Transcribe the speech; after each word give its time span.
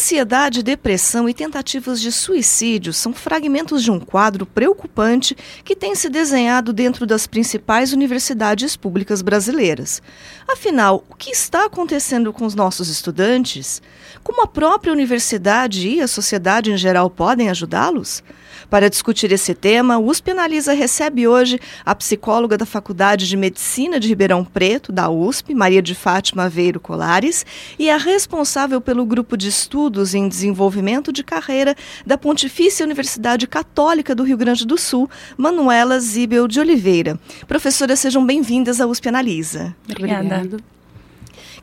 Ansiedade, 0.00 0.62
depressão 0.62 1.28
e 1.28 1.34
tentativas 1.34 2.00
de 2.00 2.10
suicídio 2.10 2.90
são 2.90 3.12
fragmentos 3.12 3.82
de 3.82 3.90
um 3.90 4.00
quadro 4.00 4.46
preocupante 4.46 5.36
que 5.62 5.76
tem 5.76 5.94
se 5.94 6.08
desenhado 6.08 6.72
dentro 6.72 7.04
das 7.04 7.26
principais 7.26 7.92
universidades 7.92 8.76
públicas 8.76 9.20
brasileiras. 9.20 10.00
Afinal, 10.48 11.04
o 11.10 11.14
que 11.14 11.30
está 11.30 11.66
acontecendo 11.66 12.32
com 12.32 12.46
os 12.46 12.54
nossos 12.54 12.88
estudantes? 12.88 13.82
Como 14.24 14.42
a 14.42 14.46
própria 14.46 14.90
universidade 14.90 15.86
e 15.86 16.00
a 16.00 16.08
sociedade 16.08 16.72
em 16.72 16.78
geral 16.78 17.10
podem 17.10 17.50
ajudá-los? 17.50 18.22
Para 18.70 18.88
discutir 18.88 19.32
esse 19.32 19.52
tema, 19.52 19.98
o 19.98 20.06
USP 20.06 20.30
Analisa 20.30 20.72
recebe 20.72 21.26
hoje 21.26 21.58
a 21.84 21.92
psicóloga 21.92 22.56
da 22.56 22.64
Faculdade 22.64 23.28
de 23.28 23.36
Medicina 23.36 23.98
de 23.98 24.06
Ribeirão 24.06 24.44
Preto, 24.44 24.92
da 24.92 25.10
USP, 25.10 25.52
Maria 25.54 25.82
de 25.82 25.92
Fátima 25.92 26.44
Aveiro 26.44 26.78
Colares, 26.78 27.44
e 27.76 27.90
a 27.90 27.96
responsável 27.96 28.80
pelo 28.80 29.04
grupo 29.04 29.36
de 29.36 29.48
estudos 29.48 30.14
em 30.14 30.28
desenvolvimento 30.28 31.12
de 31.12 31.24
carreira 31.24 31.74
da 32.06 32.16
Pontifícia 32.16 32.86
Universidade 32.86 33.48
Católica 33.48 34.14
do 34.14 34.22
Rio 34.22 34.36
Grande 34.36 34.64
do 34.64 34.78
Sul, 34.78 35.10
Manuela 35.36 35.98
Zibel 35.98 36.46
de 36.46 36.60
Oliveira. 36.60 37.18
Professora, 37.48 37.96
sejam 37.96 38.24
bem-vindas 38.24 38.80
à 38.80 38.86
USP 38.86 39.08
Analisa. 39.08 39.74
Obrigada. 39.88 40.36
Obrigada. 40.36 40.79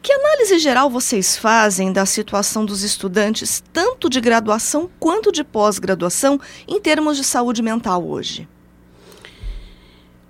Que 0.02 0.14
análise 0.14 0.60
geral 0.60 0.90
vocês 0.90 1.38
fazem 1.38 1.92
da 1.92 2.06
situação 2.06 2.66
dos 2.66 2.84
estudantes, 2.84 3.64
tanto 3.74 4.10
de 4.10 4.22
graduação 4.22 4.90
quanto 5.00 5.32
de 5.32 5.44
pós-graduação, 5.44 6.40
em 6.68 6.80
termos 6.80 7.18
de 7.18 7.24
saúde 7.24 7.62
mental 7.62 8.08
hoje? 8.08 8.48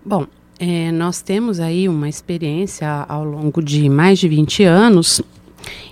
Bom, 0.05 0.25
é, 0.59 0.92
nós 0.92 1.22
temos 1.22 1.59
aí 1.59 1.88
uma 1.88 2.09
experiência 2.09 3.05
ao 3.08 3.23
longo 3.23 3.61
de 3.61 3.89
mais 3.89 4.17
de 4.19 4.27
20 4.27 4.64
anos 4.64 5.22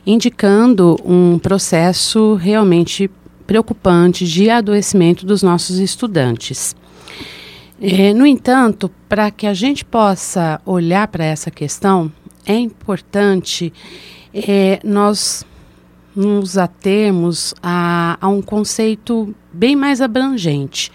indicando 0.06 0.96
um 1.04 1.40
processo 1.40 2.36
realmente 2.36 3.10
preocupante 3.46 4.26
de 4.26 4.50
adoecimento 4.50 5.26
dos 5.26 5.44
nossos 5.44 5.78
estudantes. 5.80 6.76
É, 7.82 8.14
no 8.14 8.26
entanto, 8.26 8.90
para 9.10 9.30
que 9.30 9.46
a 9.46 9.54
gente 9.54 9.84
possa 9.84 10.62
olhar 10.66 11.08
para 11.08 11.26
essa 11.26 11.52
questão, 11.52 12.12
é 12.46 12.56
importante 12.56 13.74
é, 14.34 14.80
nós 14.84 15.46
nos 16.16 16.58
atermos 16.58 17.54
a, 17.62 18.18
a 18.22 18.28
um 18.28 18.42
conceito 18.42 19.36
bem 19.52 19.76
mais 19.76 20.02
abrangente. 20.02 20.92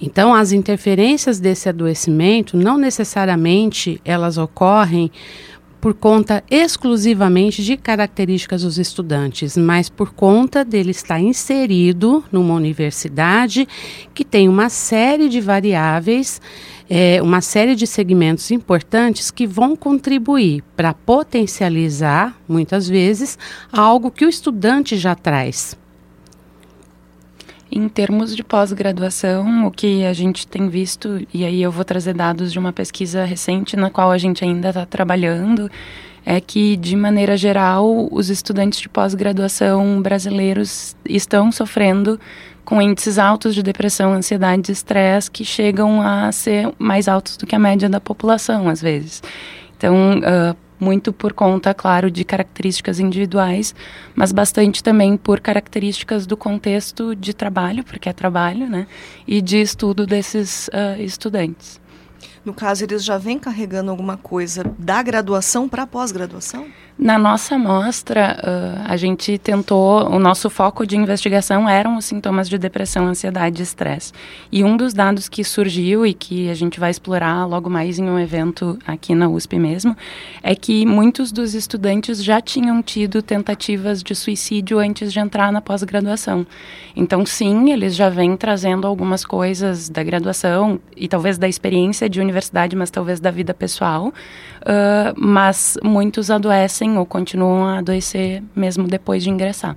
Então, 0.00 0.34
as 0.34 0.50
interferências 0.52 1.38
desse 1.38 1.68
adoecimento 1.68 2.56
não 2.56 2.78
necessariamente 2.78 4.00
elas 4.04 4.38
ocorrem 4.38 5.10
por 5.80 5.94
conta 5.94 6.44
exclusivamente 6.50 7.62
de 7.62 7.76
características 7.76 8.62
dos 8.62 8.78
estudantes, 8.78 9.56
mas 9.56 9.88
por 9.88 10.12
conta 10.12 10.64
dele 10.64 10.90
estar 10.90 11.18
inserido 11.18 12.22
numa 12.30 12.54
universidade 12.54 13.66
que 14.12 14.24
tem 14.24 14.48
uma 14.48 14.68
série 14.68 15.28
de 15.28 15.40
variáveis, 15.40 16.40
é, 16.88 17.22
uma 17.22 17.40
série 17.40 17.74
de 17.74 17.86
segmentos 17.86 18.50
importantes 18.50 19.30
que 19.30 19.46
vão 19.46 19.74
contribuir 19.74 20.62
para 20.76 20.92
potencializar, 20.92 22.36
muitas 22.46 22.86
vezes, 22.86 23.38
algo 23.72 24.10
que 24.10 24.26
o 24.26 24.28
estudante 24.28 24.98
já 24.98 25.14
traz. 25.14 25.79
Em 27.72 27.88
termos 27.88 28.34
de 28.34 28.42
pós-graduação, 28.42 29.66
o 29.66 29.70
que 29.70 30.04
a 30.04 30.12
gente 30.12 30.46
tem 30.46 30.68
visto, 30.68 31.24
e 31.32 31.44
aí 31.44 31.62
eu 31.62 31.70
vou 31.70 31.84
trazer 31.84 32.14
dados 32.14 32.52
de 32.52 32.58
uma 32.58 32.72
pesquisa 32.72 33.24
recente 33.24 33.76
na 33.76 33.88
qual 33.88 34.10
a 34.10 34.18
gente 34.18 34.42
ainda 34.44 34.70
está 34.70 34.84
trabalhando, 34.84 35.70
é 36.26 36.40
que, 36.40 36.76
de 36.76 36.96
maneira 36.96 37.36
geral, 37.36 38.08
os 38.10 38.28
estudantes 38.28 38.80
de 38.80 38.88
pós-graduação 38.88 40.02
brasileiros 40.02 40.96
estão 41.08 41.52
sofrendo 41.52 42.18
com 42.64 42.82
índices 42.82 43.18
altos 43.18 43.54
de 43.54 43.62
depressão, 43.62 44.12
ansiedade 44.12 44.70
e 44.70 44.72
estresse 44.72 45.30
que 45.30 45.44
chegam 45.44 46.02
a 46.02 46.30
ser 46.32 46.72
mais 46.78 47.08
altos 47.08 47.36
do 47.36 47.46
que 47.46 47.54
a 47.54 47.58
média 47.58 47.88
da 47.88 48.00
população, 48.00 48.68
às 48.68 48.82
vezes. 48.82 49.22
Então, 49.76 50.18
uh, 50.18 50.56
muito 50.80 51.12
por 51.12 51.32
conta, 51.32 51.74
claro, 51.74 52.10
de 52.10 52.24
características 52.24 52.98
individuais, 52.98 53.74
mas 54.14 54.32
bastante 54.32 54.82
também 54.82 55.16
por 55.16 55.40
características 55.40 56.26
do 56.26 56.36
contexto 56.36 57.14
de 57.14 57.34
trabalho, 57.34 57.84
porque 57.84 58.08
é 58.08 58.12
trabalho, 58.12 58.68
né, 58.68 58.86
e 59.26 59.40
de 59.40 59.60
estudo 59.60 60.06
desses 60.06 60.68
uh, 60.68 61.00
estudantes. 61.00 61.80
No 62.44 62.54
caso, 62.54 62.84
eles 62.84 63.04
já 63.04 63.18
vêm 63.18 63.38
carregando 63.38 63.90
alguma 63.90 64.16
coisa 64.16 64.64
da 64.78 65.02
graduação 65.02 65.68
para 65.68 65.82
a 65.82 65.86
pós-graduação? 65.86 66.66
Na 67.02 67.18
nossa 67.18 67.54
amostra, 67.54 68.36
uh, 68.44 68.84
a 68.86 68.94
gente 68.94 69.38
tentou, 69.38 70.06
o 70.10 70.18
nosso 70.18 70.50
foco 70.50 70.86
de 70.86 70.98
investigação 70.98 71.66
eram 71.66 71.96
os 71.96 72.04
sintomas 72.04 72.46
de 72.46 72.58
depressão, 72.58 73.06
ansiedade 73.06 73.60
e 73.60 73.62
estresse. 73.62 74.12
E 74.52 74.62
um 74.62 74.76
dos 74.76 74.92
dados 74.92 75.26
que 75.26 75.42
surgiu 75.42 76.04
e 76.04 76.12
que 76.12 76.50
a 76.50 76.54
gente 76.54 76.78
vai 76.78 76.90
explorar 76.90 77.46
logo 77.46 77.70
mais 77.70 77.98
em 77.98 78.04
um 78.04 78.18
evento 78.18 78.78
aqui 78.86 79.14
na 79.14 79.30
USP 79.30 79.58
mesmo, 79.58 79.96
é 80.42 80.54
que 80.54 80.84
muitos 80.84 81.32
dos 81.32 81.54
estudantes 81.54 82.22
já 82.22 82.38
tinham 82.38 82.82
tido 82.82 83.22
tentativas 83.22 84.02
de 84.02 84.14
suicídio 84.14 84.78
antes 84.78 85.10
de 85.10 85.20
entrar 85.20 85.50
na 85.50 85.62
pós-graduação. 85.62 86.46
Então, 86.94 87.24
sim, 87.24 87.70
eles 87.72 87.94
já 87.96 88.10
vêm 88.10 88.36
trazendo 88.36 88.86
algumas 88.86 89.24
coisas 89.24 89.88
da 89.88 90.02
graduação 90.02 90.78
e 90.94 91.08
talvez 91.08 91.38
da 91.38 91.48
experiência 91.48 92.10
de 92.10 92.20
universidade, 92.20 92.39
mas 92.76 92.90
talvez 92.90 93.20
da 93.20 93.30
vida 93.30 93.52
pessoal, 93.52 94.08
uh, 94.08 95.14
mas 95.16 95.76
muitos 95.82 96.30
adoecem 96.30 96.96
ou 96.96 97.04
continuam 97.04 97.64
a 97.64 97.78
adoecer 97.78 98.42
mesmo 98.54 98.86
depois 98.86 99.22
de 99.22 99.30
ingressar. 99.30 99.76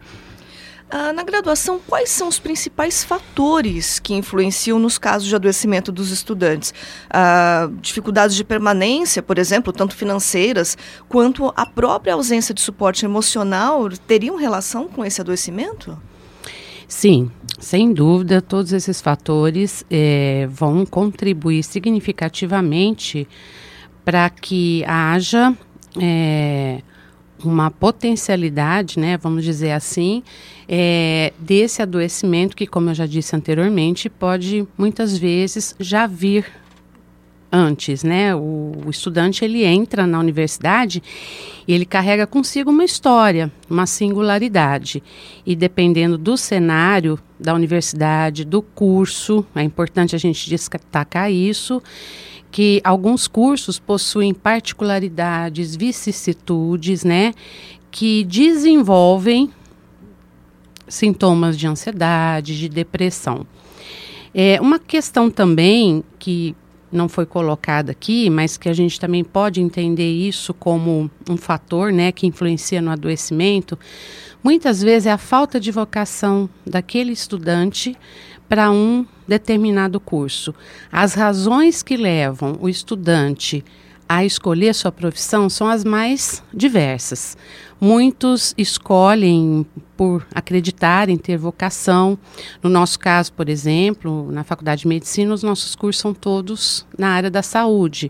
Ah, 0.95 1.11
na 1.11 1.23
graduação, 1.23 1.79
quais 1.87 2.11
são 2.11 2.27
os 2.27 2.37
principais 2.37 3.03
fatores 3.03 3.97
que 3.97 4.13
influenciam 4.13 4.77
nos 4.77 4.99
casos 4.99 5.27
de 5.27 5.35
adoecimento 5.35 5.91
dos 5.91 6.11
estudantes? 6.11 6.71
Ah, 7.09 7.67
dificuldades 7.81 8.35
de 8.35 8.43
permanência, 8.43 9.23
por 9.23 9.39
exemplo, 9.39 9.73
tanto 9.73 9.95
financeiras, 9.95 10.77
quanto 11.09 11.51
a 11.55 11.65
própria 11.65 12.13
ausência 12.13 12.53
de 12.53 12.61
suporte 12.61 13.05
emocional 13.05 13.89
teriam 14.05 14.35
relação 14.35 14.87
com 14.87 15.03
esse 15.03 15.19
adoecimento? 15.19 15.97
Sim, 16.87 17.31
sem 17.63 17.93
dúvida, 17.93 18.41
todos 18.41 18.73
esses 18.73 19.01
fatores 19.01 19.85
é, 19.89 20.47
vão 20.51 20.85
contribuir 20.85 21.63
significativamente 21.63 23.27
para 24.03 24.29
que 24.29 24.83
haja 24.85 25.55
é, 25.99 26.81
uma 27.43 27.71
potencialidade, 27.71 28.99
né, 28.99 29.17
vamos 29.17 29.43
dizer 29.43 29.71
assim, 29.71 30.23
é, 30.67 31.33
desse 31.39 31.81
adoecimento 31.81 32.55
que, 32.55 32.67
como 32.67 32.89
eu 32.89 32.93
já 32.93 33.05
disse 33.05 33.35
anteriormente, 33.35 34.09
pode 34.09 34.67
muitas 34.77 35.17
vezes 35.17 35.75
já 35.79 36.05
vir 36.05 36.45
antes, 37.53 38.03
né? 38.03 38.33
O, 38.35 38.71
o, 38.85 38.89
estudante 38.89 39.45
ele 39.45 39.63
entra 39.63 40.07
na 40.07 40.19
universidade 40.19 41.03
e 41.67 41.71
ele 41.71 41.85
carrega 41.85 42.25
consigo 42.25 42.71
uma 42.71 42.83
história, 42.83 43.51
uma 43.69 43.85
singularidade. 43.85 45.03
E 45.45 45.55
dependendo 45.55 46.17
do 46.17 46.35
cenário 46.35 47.19
da 47.39 47.53
universidade, 47.53 48.43
do 48.43 48.63
curso, 48.63 49.45
é 49.53 49.61
importante 49.61 50.15
a 50.15 50.19
gente 50.19 50.49
destacar 50.49 51.31
isso 51.31 51.81
que 52.49 52.81
alguns 52.83 53.27
cursos 53.27 53.79
possuem 53.79 54.33
particularidades, 54.33 55.75
vicissitudes, 55.75 57.03
né, 57.03 57.33
que 57.89 58.23
desenvolvem 58.23 59.51
sintomas 60.87 61.57
de 61.57 61.65
ansiedade, 61.65 62.57
de 62.57 62.69
depressão. 62.69 63.45
É 64.35 64.61
uma 64.61 64.77
questão 64.77 65.31
também 65.31 66.03
que 66.19 66.55
não 66.93 67.09
foi 67.09 67.25
colocada 67.25 67.91
aqui, 67.91 68.29
mas 68.29 68.55
que 68.55 68.69
a 68.69 68.73
gente 68.73 68.99
também 68.99 69.23
pode 69.23 69.59
entender 69.59 70.09
isso 70.09 70.53
como 70.53 71.09
um 71.29 71.35
fator, 71.35 71.91
né, 71.91 72.11
que 72.11 72.27
influencia 72.27 72.81
no 72.81 72.91
adoecimento, 72.91 73.77
muitas 74.43 74.81
vezes 74.81 75.07
é 75.07 75.11
a 75.11 75.17
falta 75.17 75.59
de 75.59 75.71
vocação 75.71 76.49
daquele 76.65 77.11
estudante 77.11 77.97
para 78.47 78.71
um 78.71 79.05
determinado 79.27 79.99
curso. 79.99 80.53
As 80.91 81.13
razões 81.13 81.81
que 81.81 81.97
levam 81.97 82.57
o 82.61 82.69
estudante 82.69 83.63
a 84.07 84.23
escolher 84.23 84.75
sua 84.75 84.91
profissão 84.91 85.49
são 85.49 85.67
as 85.67 85.83
mais 85.83 86.43
diversas. 86.53 87.35
Muitos 87.83 88.55
escolhem 88.57 89.65
por 89.97 90.25
acreditar 90.33 91.09
em 91.09 91.17
ter 91.17 91.35
vocação. 91.35 92.17
No 92.61 92.69
nosso 92.69 92.97
caso, 92.97 93.33
por 93.33 93.49
exemplo, 93.49 94.31
na 94.31 94.41
Faculdade 94.45 94.83
de 94.83 94.87
Medicina, 94.87 95.33
os 95.33 95.43
nossos 95.43 95.75
cursos 95.75 96.01
são 96.01 96.13
todos 96.13 96.87
na 96.97 97.09
área 97.09 97.29
da 97.29 97.43
saúde. 97.43 98.09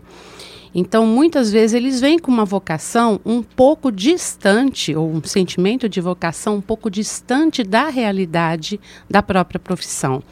Então, 0.72 1.04
muitas 1.04 1.50
vezes 1.50 1.74
eles 1.74 2.00
vêm 2.00 2.20
com 2.20 2.30
uma 2.30 2.44
vocação 2.44 3.20
um 3.26 3.42
pouco 3.42 3.90
distante, 3.90 4.94
ou 4.94 5.10
um 5.10 5.20
sentimento 5.24 5.88
de 5.88 6.00
vocação 6.00 6.54
um 6.54 6.60
pouco 6.60 6.88
distante 6.88 7.64
da 7.64 7.88
realidade 7.88 8.78
da 9.10 9.24
própria 9.24 9.58
profissão. 9.58 10.22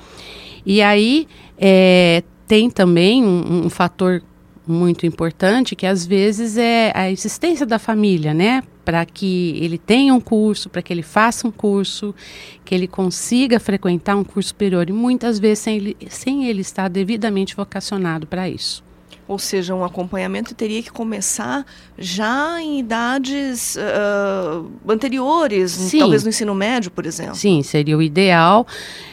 E 0.65 0.81
aí 0.81 1.27
é, 1.59 2.23
tem 2.47 2.71
também 2.71 3.25
um, 3.25 3.67
um 3.67 3.69
fator 3.69 4.23
muito 4.65 5.05
importante 5.05 5.75
que 5.75 5.85
às 5.85 6.07
vezes 6.07 6.57
é 6.57 6.93
a 6.95 7.11
existência 7.11 7.67
da 7.67 7.81
família, 7.81 8.33
né? 8.33 8.63
Para 8.85 9.05
que 9.05 9.59
ele 9.61 9.79
tenha 9.79 10.13
um 10.13 10.21
curso, 10.21 10.69
para 10.69 10.83
que 10.83 10.93
ele 10.93 11.03
faça 11.03 11.47
um 11.47 11.51
curso, 11.51 12.15
que 12.65 12.75
ele 12.75 12.89
consiga 12.89 13.61
frequentar 13.61 14.17
um 14.17 14.25
curso 14.25 14.49
superior 14.49 14.89
e 14.89 14.93
muitas 14.93 15.39
vezes 15.39 15.61
sem 15.61 15.77
ele, 15.77 15.97
sem 16.09 16.47
ele 16.47 16.61
estar 16.61 16.89
devidamente 16.89 17.55
vocacionado 17.55 18.27
para 18.27 18.49
isso. 18.49 18.83
Ou 19.29 19.39
seja, 19.39 19.75
um 19.75 19.85
acompanhamento 19.85 20.55
teria 20.55 20.83
que 20.83 20.91
começar 20.91 21.65
já 21.97 22.61
em 22.61 22.81
idades 22.81 23.77
uh, 23.77 24.71
anteriores, 24.87 25.71
Sim. 25.71 26.01
talvez 26.01 26.25
no 26.25 26.29
ensino 26.29 26.55
médio, 26.55 26.91
por 26.91 27.07
exemplo. 27.07 27.37
Sim, 27.37 27.63
seria 27.63 27.97
o 27.97 28.03
ideal 28.03 28.67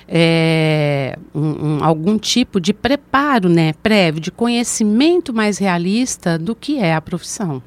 é, 0.07 1.18
um, 1.33 1.42
um, 1.42 1.83
algum 1.83 2.18
tipo 2.18 2.60
de 2.60 2.74
preparo 2.74 3.48
né, 3.48 3.74
prévio, 3.83 4.19
de 4.19 4.31
conhecimento 4.31 5.31
mais 5.31 5.60
realista 5.60 6.38
do 6.38 6.56
que 6.56 6.80
é 6.80 6.95
a 6.95 7.01
profissão. 7.01 7.62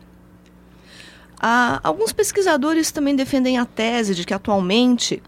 Ah, 1.45 1.81
alguns 1.83 2.13
pesquisadores 2.13 2.93
também 2.93 3.17
defendem 3.17 3.59
a 3.59 3.67
tese 3.67 4.15
de 4.15 4.25
que 4.25 4.33
atualmente 4.33 5.21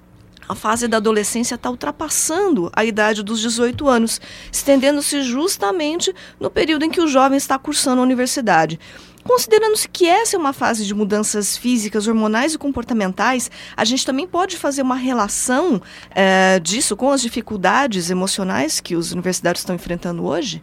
a 0.49 0.55
fase 0.55 0.87
da 0.87 0.99
adolescência 0.99 1.56
está 1.56 1.69
ultrapassando 1.69 2.70
a 2.72 2.84
idade 2.84 3.22
dos 3.22 3.40
18 3.40 3.88
anos, 3.88 4.20
estendendo-se 4.52 5.22
justamente 5.22 6.14
no 6.38 6.50
período 6.50 6.84
em 6.84 6.90
que 6.90 7.00
o 7.00 7.08
jovem 7.08 7.37
está 7.37 7.58
cursando 7.58 8.00
a 8.00 8.05
universidade. 8.05 8.78
Considerando-se 9.25 9.88
que 9.88 10.06
essa 10.06 10.37
é 10.37 10.38
uma 10.38 10.52
fase 10.52 10.84
de 10.84 10.94
mudanças 10.94 11.56
físicas, 11.56 12.06
hormonais 12.06 12.52
e 12.55 12.58
comportamentais, 12.58 13.50
a 13.75 13.84
gente 13.84 14.05
também 14.05 14.26
pode 14.26 14.58
fazer 14.58 14.82
uma 14.82 14.96
relação 14.96 15.81
é, 16.14 16.61
disso 16.61 16.94
com 16.94 17.11
as 17.11 17.22
dificuldades 17.22 18.11
emocionais 18.11 18.81
que 18.81 18.94
os 18.94 19.12
universitários 19.12 19.62
estão 19.62 19.75
enfrentando 19.75 20.25
hoje? 20.25 20.62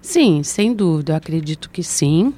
Sim, 0.00 0.42
sem 0.44 0.72
dúvida, 0.72 1.16
acredito 1.16 1.68
que 1.68 1.82
sim. 1.82 2.32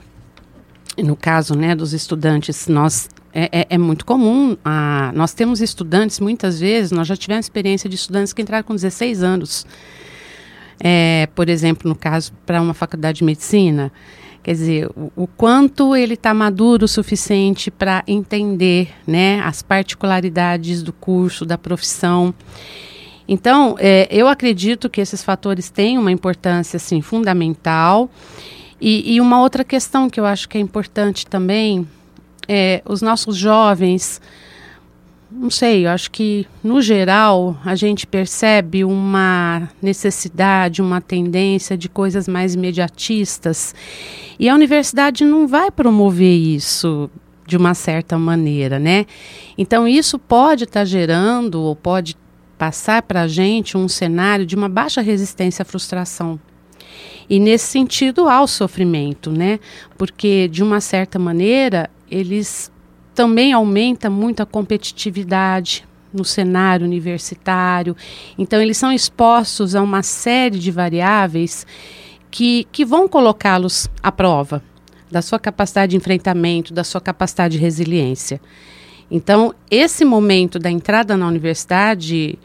No 0.96 1.16
caso 1.16 1.54
né, 1.54 1.74
dos 1.74 1.92
estudantes, 1.92 2.68
nós 2.68 3.08
é, 3.32 3.48
é, 3.52 3.66
é, 3.70 3.78
muito 3.78 4.06
comum. 4.06 4.56
Ah, 4.64 5.10
nós 5.14 5.34
temos 5.34 5.60
estudantes, 5.60 6.20
muitas 6.20 6.60
vezes, 6.60 6.92
nós 6.92 7.08
já 7.08 7.16
tivemos 7.16 7.46
experiência 7.46 7.90
de 7.90 7.96
estudantes 7.96 8.32
que 8.32 8.40
entraram 8.40 8.64
com 8.64 8.74
16 8.74 9.22
anos. 9.22 9.66
É, 10.78 11.28
por 11.34 11.48
exemplo, 11.48 11.88
no 11.88 11.96
caso, 11.96 12.32
para 12.46 12.60
uma 12.62 12.74
faculdade 12.74 13.18
de 13.18 13.24
medicina. 13.24 13.92
Quer 14.42 14.52
dizer, 14.52 14.90
o, 14.94 15.10
o 15.16 15.26
quanto 15.26 15.96
ele 15.96 16.14
está 16.14 16.34
maduro 16.34 16.84
o 16.84 16.88
suficiente 16.88 17.70
para 17.70 18.04
entender 18.06 18.90
né, 19.06 19.40
as 19.40 19.62
particularidades 19.62 20.82
do 20.82 20.92
curso, 20.92 21.44
da 21.44 21.56
profissão. 21.56 22.32
Então, 23.26 23.74
é, 23.78 24.06
eu 24.10 24.28
acredito 24.28 24.90
que 24.90 25.00
esses 25.00 25.24
fatores 25.24 25.70
têm 25.70 25.98
uma 25.98 26.12
importância 26.12 26.76
assim, 26.76 27.00
fundamental. 27.00 28.10
E, 28.80 29.14
e 29.14 29.20
uma 29.20 29.40
outra 29.40 29.64
questão 29.64 30.10
que 30.10 30.18
eu 30.18 30.26
acho 30.26 30.48
que 30.48 30.58
é 30.58 30.60
importante 30.60 31.26
também 31.26 31.86
é, 32.48 32.82
os 32.84 33.00
nossos 33.00 33.36
jovens, 33.36 34.20
não 35.30 35.50
sei, 35.50 35.86
eu 35.86 35.90
acho 35.90 36.10
que 36.10 36.46
no 36.62 36.80
geral 36.80 37.56
a 37.64 37.74
gente 37.74 38.06
percebe 38.06 38.84
uma 38.84 39.68
necessidade, 39.82 40.80
uma 40.82 41.00
tendência 41.00 41.76
de 41.76 41.88
coisas 41.88 42.28
mais 42.28 42.54
imediatistas 42.54 43.74
e 44.38 44.48
a 44.48 44.54
universidade 44.54 45.24
não 45.24 45.46
vai 45.46 45.70
promover 45.70 46.36
isso 46.36 47.10
de 47.46 47.56
uma 47.56 47.74
certa 47.74 48.18
maneira, 48.18 48.78
né? 48.78 49.06
Então 49.58 49.86
isso 49.86 50.18
pode 50.18 50.64
estar 50.64 50.80
tá 50.80 50.84
gerando 50.84 51.60
ou 51.60 51.76
pode 51.76 52.16
passar 52.56 53.02
para 53.02 53.22
a 53.22 53.28
gente 53.28 53.76
um 53.76 53.88
cenário 53.88 54.46
de 54.46 54.54
uma 54.54 54.68
baixa 54.68 55.00
resistência 55.00 55.62
à 55.62 55.66
frustração. 55.66 56.38
E 57.28 57.40
nesse 57.40 57.66
sentido 57.66 58.28
há 58.28 58.42
o 58.42 58.46
sofrimento, 58.46 59.30
né? 59.30 59.58
Porque 59.96 60.48
de 60.48 60.62
uma 60.62 60.80
certa 60.80 61.18
maneira 61.18 61.90
eles 62.10 62.70
também 63.14 63.52
aumenta 63.52 64.10
muito 64.10 64.42
a 64.42 64.46
competitividade 64.46 65.86
no 66.12 66.24
cenário 66.24 66.86
universitário. 66.86 67.96
Então, 68.38 68.60
eles 68.60 68.76
são 68.76 68.92
expostos 68.92 69.74
a 69.74 69.82
uma 69.82 70.02
série 70.02 70.58
de 70.58 70.70
variáveis 70.70 71.66
que, 72.30 72.66
que 72.70 72.84
vão 72.84 73.08
colocá-los 73.08 73.88
à 74.02 74.12
prova 74.12 74.62
da 75.10 75.22
sua 75.22 75.38
capacidade 75.38 75.90
de 75.90 75.96
enfrentamento, 75.96 76.74
da 76.74 76.82
sua 76.82 77.00
capacidade 77.00 77.56
de 77.56 77.62
resiliência. 77.62 78.40
Então, 79.10 79.54
esse 79.70 80.04
momento 80.04 80.58
da 80.58 80.70
entrada 80.70 81.16
na 81.16 81.26
universidade, 81.28 82.38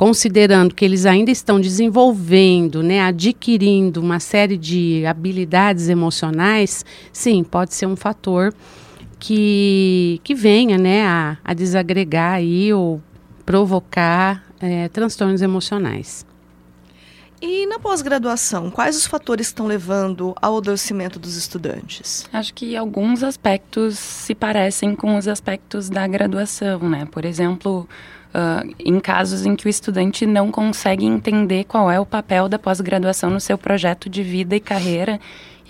considerando 0.00 0.74
que 0.74 0.82
eles 0.82 1.04
ainda 1.04 1.30
estão 1.30 1.60
desenvolvendo, 1.60 2.82
né, 2.82 3.02
adquirindo 3.02 4.00
uma 4.00 4.18
série 4.18 4.56
de 4.56 5.04
habilidades 5.04 5.90
emocionais, 5.90 6.86
sim, 7.12 7.44
pode 7.44 7.74
ser 7.74 7.84
um 7.84 7.94
fator 7.94 8.50
que, 9.18 10.18
que 10.24 10.34
venha 10.34 10.78
né, 10.78 11.06
a, 11.06 11.36
a 11.44 11.52
desagregar 11.52 12.32
aí 12.32 12.72
ou 12.72 12.98
provocar 13.44 14.42
é, 14.58 14.88
transtornos 14.88 15.42
emocionais. 15.42 16.24
E 17.42 17.66
na 17.66 17.78
pós-graduação, 17.78 18.70
quais 18.70 18.96
os 18.96 19.06
fatores 19.06 19.48
estão 19.48 19.66
levando 19.66 20.34
ao 20.40 20.56
adoecimento 20.56 21.18
dos 21.18 21.36
estudantes? 21.36 22.26
Acho 22.32 22.54
que 22.54 22.74
alguns 22.74 23.22
aspectos 23.22 23.98
se 23.98 24.34
parecem 24.34 24.96
com 24.96 25.18
os 25.18 25.28
aspectos 25.28 25.90
da 25.90 26.06
graduação, 26.06 26.88
né? 26.88 27.06
Por 27.10 27.26
exemplo, 27.26 27.86
em 28.78 29.00
casos 29.00 29.44
em 29.44 29.56
que 29.56 29.66
o 29.66 29.68
estudante 29.68 30.24
não 30.26 30.50
consegue 30.50 31.04
entender 31.04 31.64
qual 31.64 31.90
é 31.90 31.98
o 31.98 32.06
papel 32.06 32.48
da 32.48 32.58
pós-graduação 32.58 33.30
no 33.30 33.40
seu 33.40 33.58
projeto 33.58 34.08
de 34.08 34.22
vida 34.22 34.54
e 34.54 34.60
carreira 34.60 35.20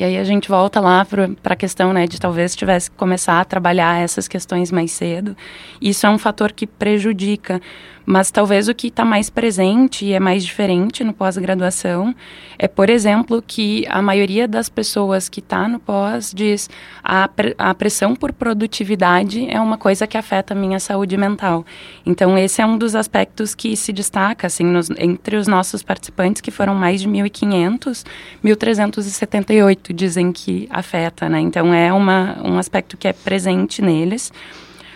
e 0.00 0.02
aí 0.02 0.16
a 0.16 0.24
gente 0.24 0.48
volta 0.48 0.80
lá 0.80 1.04
para 1.04 1.52
a 1.52 1.54
questão 1.54 1.92
né, 1.92 2.06
de 2.06 2.18
talvez 2.18 2.56
tivesse 2.56 2.90
que 2.90 2.96
começar 2.96 3.38
a 3.38 3.44
trabalhar 3.44 4.00
essas 4.00 4.26
questões 4.26 4.72
mais 4.72 4.92
cedo. 4.92 5.36
Isso 5.78 6.06
é 6.06 6.08
um 6.08 6.16
fator 6.16 6.52
que 6.52 6.66
prejudica. 6.66 7.60
Mas 8.06 8.30
talvez 8.30 8.66
o 8.66 8.74
que 8.74 8.86
está 8.86 9.04
mais 9.04 9.28
presente 9.28 10.06
e 10.06 10.14
é 10.14 10.18
mais 10.18 10.42
diferente 10.42 11.04
no 11.04 11.12
pós-graduação 11.12 12.14
é, 12.62 12.68
por 12.68 12.90
exemplo, 12.90 13.42
que 13.46 13.86
a 13.88 14.02
maioria 14.02 14.46
das 14.46 14.68
pessoas 14.68 15.30
que 15.30 15.40
está 15.40 15.66
no 15.66 15.78
pós 15.78 16.30
diz 16.30 16.68
a, 17.02 17.26
a 17.56 17.74
pressão 17.74 18.14
por 18.14 18.34
produtividade 18.34 19.48
é 19.48 19.58
uma 19.58 19.78
coisa 19.78 20.06
que 20.06 20.18
afeta 20.18 20.52
a 20.52 20.56
minha 20.56 20.78
saúde 20.78 21.16
mental. 21.16 21.64
Então, 22.04 22.36
esse 22.36 22.60
é 22.60 22.66
um 22.66 22.76
dos 22.76 22.94
aspectos 22.94 23.54
que 23.54 23.74
se 23.74 23.94
destaca 23.94 24.46
assim, 24.46 24.64
nos, 24.64 24.90
entre 24.98 25.36
os 25.36 25.46
nossos 25.46 25.82
participantes, 25.82 26.42
que 26.42 26.50
foram 26.50 26.74
mais 26.74 27.00
de 27.00 27.08
1.500, 27.08 28.04
1.378 28.44 29.89
dizem 29.92 30.32
que 30.32 30.68
afeta. 30.70 31.28
Né? 31.28 31.40
Então, 31.40 31.72
é 31.72 31.92
uma, 31.92 32.38
um 32.44 32.58
aspecto 32.58 32.96
que 32.96 33.08
é 33.08 33.12
presente 33.12 33.82
neles. 33.82 34.32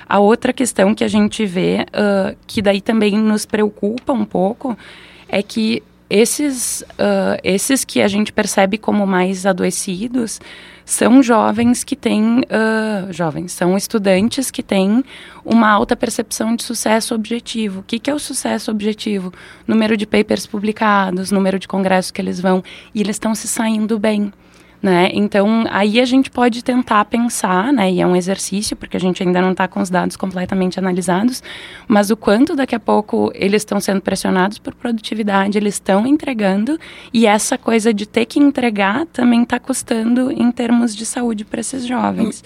A 0.08 0.18
outra 0.18 0.52
questão 0.52 0.94
que 0.94 1.02
a 1.02 1.08
gente 1.08 1.46
vê, 1.46 1.86
uh, 1.88 2.36
que 2.46 2.60
daí 2.60 2.80
também 2.80 3.18
nos 3.18 3.46
preocupa 3.46 4.12
um 4.12 4.24
pouco, 4.24 4.76
é 5.28 5.42
que 5.42 5.82
esses, 6.08 6.82
uh, 6.92 7.40
esses 7.42 7.84
que 7.84 8.00
a 8.00 8.08
gente 8.08 8.32
percebe 8.32 8.76
como 8.76 9.06
mais 9.06 9.46
adoecidos 9.46 10.40
são 10.84 11.22
jovens 11.22 11.82
que 11.82 11.96
têm, 11.96 12.40
uh, 12.40 13.10
jovens, 13.10 13.52
são 13.52 13.76
estudantes 13.76 14.50
que 14.50 14.62
têm 14.62 15.02
uma 15.44 15.70
alta 15.70 15.96
percepção 15.96 16.54
de 16.54 16.62
sucesso 16.62 17.14
objetivo. 17.14 17.80
O 17.80 17.82
que, 17.82 17.98
que 17.98 18.10
é 18.10 18.14
o 18.14 18.18
sucesso 18.18 18.70
objetivo? 18.70 19.32
Número 19.66 19.96
de 19.96 20.06
papers 20.06 20.46
publicados, 20.46 21.30
número 21.30 21.58
de 21.58 21.66
congressos 21.66 22.10
que 22.10 22.20
eles 22.20 22.38
vão, 22.38 22.62
e 22.94 23.00
eles 23.00 23.16
estão 23.16 23.34
se 23.34 23.48
saindo 23.48 23.98
bem. 23.98 24.30
Né? 24.84 25.08
Então, 25.14 25.64
aí 25.70 25.98
a 25.98 26.04
gente 26.04 26.30
pode 26.30 26.62
tentar 26.62 27.06
pensar, 27.06 27.72
né? 27.72 27.90
e 27.90 28.02
é 28.02 28.06
um 28.06 28.14
exercício, 28.14 28.76
porque 28.76 28.98
a 28.98 29.00
gente 29.00 29.22
ainda 29.22 29.40
não 29.40 29.52
está 29.52 29.66
com 29.66 29.80
os 29.80 29.88
dados 29.88 30.14
completamente 30.14 30.78
analisados, 30.78 31.42
mas 31.88 32.10
o 32.10 32.16
quanto 32.18 32.54
daqui 32.54 32.74
a 32.74 32.78
pouco 32.78 33.32
eles 33.34 33.62
estão 33.62 33.80
sendo 33.80 34.02
pressionados 34.02 34.58
por 34.58 34.74
produtividade, 34.74 35.56
eles 35.56 35.76
estão 35.76 36.06
entregando, 36.06 36.78
e 37.14 37.24
essa 37.24 37.56
coisa 37.56 37.94
de 37.94 38.04
ter 38.04 38.26
que 38.26 38.38
entregar 38.38 39.06
também 39.06 39.44
está 39.44 39.58
custando 39.58 40.30
em 40.30 40.52
termos 40.52 40.94
de 40.94 41.06
saúde 41.06 41.46
para 41.46 41.60
esses 41.60 41.86
jovens. 41.86 42.44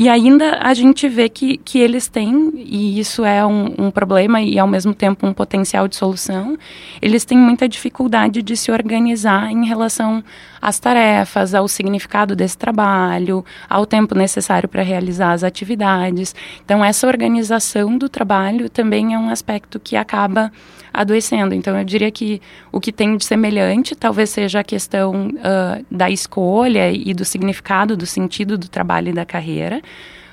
E 0.00 0.08
ainda 0.08 0.56
a 0.62 0.72
gente 0.72 1.06
vê 1.10 1.28
que, 1.28 1.58
que 1.58 1.78
eles 1.78 2.08
têm, 2.08 2.52
e 2.56 2.98
isso 2.98 3.22
é 3.22 3.44
um, 3.44 3.74
um, 3.76 3.90
problema 3.90 4.40
e 4.40 4.58
ao 4.58 4.66
mesmo 4.66 4.94
tempo 4.94 5.26
um 5.26 5.34
potencial 5.34 5.86
de 5.86 5.94
solução, 5.94 6.56
eles 7.02 7.22
têm 7.22 7.36
muita 7.36 7.68
dificuldade 7.68 8.40
de 8.40 8.56
se 8.56 8.72
organizar 8.72 9.52
em 9.52 9.66
relação 9.66 10.24
às 10.58 10.78
tarefas, 10.78 11.54
ao 11.54 11.68
significado 11.68 12.34
desse 12.34 12.56
trabalho, 12.56 13.44
ao 13.68 13.84
tempo 13.84 14.14
necessário 14.14 14.70
para 14.70 14.82
realizar 14.82 15.32
as 15.32 15.44
atividades. 15.44 16.34
Então, 16.64 16.82
essa 16.82 17.06
organização 17.06 17.98
do 17.98 18.08
trabalho 18.08 18.70
também 18.70 19.12
é 19.12 19.18
um 19.18 19.28
aspecto 19.28 19.78
que 19.78 19.96
acaba 19.96 20.50
adoecendo. 20.92 21.54
Então, 21.54 21.78
eu 21.78 21.84
diria 21.84 22.10
que 22.10 22.40
o 22.72 22.80
que 22.80 22.92
tem 22.92 23.16
de 23.16 23.24
semelhante 23.24 23.94
talvez 23.94 24.30
seja 24.30 24.60
a 24.60 24.64
questão 24.64 25.28
uh, 25.28 25.84
da 25.90 26.10
escolha 26.10 26.90
e 26.90 27.14
do 27.14 27.24
significado, 27.24 27.96
do 27.96 28.06
sentido 28.06 28.58
do 28.58 28.68
trabalho 28.68 29.10
e 29.10 29.12
da 29.12 29.24
carreira. 29.24 29.80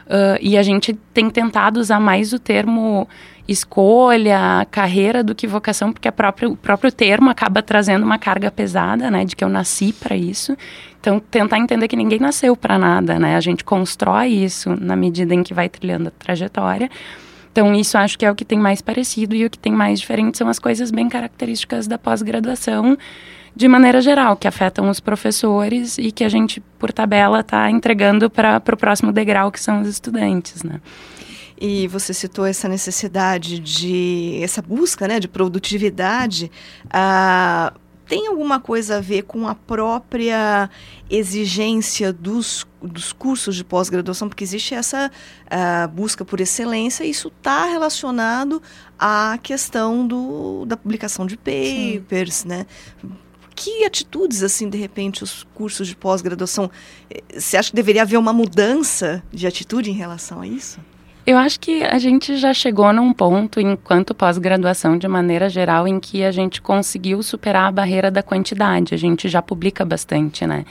Uh, 0.08 0.40
e 0.40 0.58
a 0.58 0.64
gente 0.64 0.94
tem 1.14 1.30
tentado 1.30 1.80
usar 1.80 2.00
mais 2.00 2.32
o 2.32 2.40
termo 2.40 3.08
escolha, 3.48 4.68
carreira 4.70 5.24
do 5.24 5.34
que 5.34 5.48
vocação, 5.48 5.94
porque 5.94 6.12
própria, 6.12 6.50
o 6.50 6.56
próprio 6.56 6.92
termo 6.92 7.30
acaba 7.30 7.62
trazendo 7.62 8.04
uma 8.04 8.18
carga 8.18 8.52
pesada, 8.52 9.10
né, 9.10 9.24
de 9.24 9.36
que 9.36 9.44
eu 9.44 9.50
nasci 9.50 9.94
para 9.94 10.16
isso. 10.16 10.56
Então, 11.00 11.20
tentar 11.20 11.58
entender 11.58 11.88
que 11.88 11.96
ninguém 11.96 12.20
nasceu 12.20 12.56
para 12.56 12.78
nada, 12.78 13.18
né? 13.18 13.38
A 13.38 13.40
gente 13.40 13.64
constrói 13.64 14.28
isso 14.28 14.76
na 14.82 14.96
medida 14.96 15.34
em 15.34 15.44
que 15.44 15.54
vai 15.54 15.70
trilhando 15.70 16.10
a 16.10 16.12
trajetória. 16.12 16.90
Então, 17.52 17.74
isso 17.74 17.98
acho 17.98 18.18
que 18.20 18.26
é 18.26 18.32
o 18.32 18.36
que 18.36 18.44
tem 18.44 18.60
mais 18.60 18.82
parecido 18.82 19.34
e 19.34 19.46
o 19.46 19.50
que 19.50 19.58
tem 19.58 19.72
mais 19.72 20.00
diferente 20.00 20.38
são 20.38 20.50
as 20.50 20.60
coisas 20.60 20.92
bem 20.92 21.08
características 21.08 21.88
da 21.88 21.98
pós-graduação, 21.98 22.98
de 23.58 23.68
maneira 23.68 24.00
geral, 24.02 24.38
que 24.38 24.48
afetam 24.48 24.88
os 24.88 25.00
professores 25.00 25.98
e 25.98 26.12
que 26.12 26.24
a 26.24 26.30
gente, 26.30 26.62
por 26.78 26.94
tabela, 26.94 27.40
está 27.40 27.72
entregando 27.72 28.30
para 28.30 28.62
o 28.72 28.78
próximo 28.78 29.12
degrau, 29.12 29.52
que 29.52 29.60
são 29.60 29.82
os 29.82 29.88
estudantes, 29.88 30.62
né? 30.62 30.80
E 31.60 31.88
você 31.88 32.14
citou 32.14 32.46
essa 32.46 32.70
necessidade 32.70 33.58
de 33.58 34.40
essa 34.44 34.62
busca, 34.62 35.08
né, 35.08 35.20
de 35.20 35.28
produtividade. 35.28 36.52
Ah, 36.88 37.74
tem 38.08 38.28
alguma 38.28 38.60
coisa 38.60 38.98
a 38.98 39.02
ver 39.02 39.24
com 39.24 39.48
a 39.48 39.56
própria 39.56 40.70
exigência 41.10 42.14
dos, 42.14 42.66
dos 42.80 43.12
cursos 43.12 43.56
de 43.56 43.64
pós-graduação? 43.64 44.30
Porque 44.30 44.44
existe 44.44 44.76
essa 44.76 45.12
uh, 45.46 45.88
busca 45.90 46.24
por 46.24 46.40
excelência 46.40 47.04
e 47.04 47.10
isso 47.10 47.28
está 47.28 47.66
relacionado 47.66 48.62
à 49.00 49.40
questão 49.42 50.08
do, 50.08 50.64
da 50.66 50.78
publicação 50.78 51.26
de 51.26 51.36
papers, 51.36 52.36
Sim. 52.36 52.48
né? 52.48 52.66
Que 53.58 53.84
atitudes, 53.84 54.44
assim, 54.44 54.70
de 54.70 54.78
repente, 54.78 55.24
os 55.24 55.44
cursos 55.56 55.88
de 55.88 55.96
pós-graduação, 55.96 56.70
eh, 57.10 57.24
você 57.34 57.58
acha 57.58 57.72
que 57.72 57.76
deveria 57.76 58.04
haver 58.04 58.18
uma 58.18 58.32
mudança 58.32 59.24
de 59.34 59.48
atitude 59.48 59.90
em 59.90 59.96
relação 59.96 60.42
a 60.42 60.48
isso? 60.48 60.80
Eu 61.26 61.38
acho 61.38 61.60
que 61.60 61.84
a 61.84 61.98
gente 61.98 62.38
já 62.38 62.54
chegou 62.54 62.94
num 62.94 63.12
ponto, 63.12 63.60
enquanto 63.60 64.14
pós-graduação, 64.14 64.98
de 64.98 65.08
maneira 65.08 65.50
geral, 65.50 65.88
em 65.88 66.00
que 66.00 66.24
a 66.24 66.32
gente 66.32 66.62
conseguiu 66.62 67.22
superar 67.22 67.68
a 67.68 67.72
barreira 67.72 68.12
da 68.12 68.24
quantidade. 68.24 68.94
A 68.94 68.98
gente 68.98 69.28
já 69.28 69.42
publica 69.42 69.84
bastante, 69.84 70.46
né? 70.46 70.64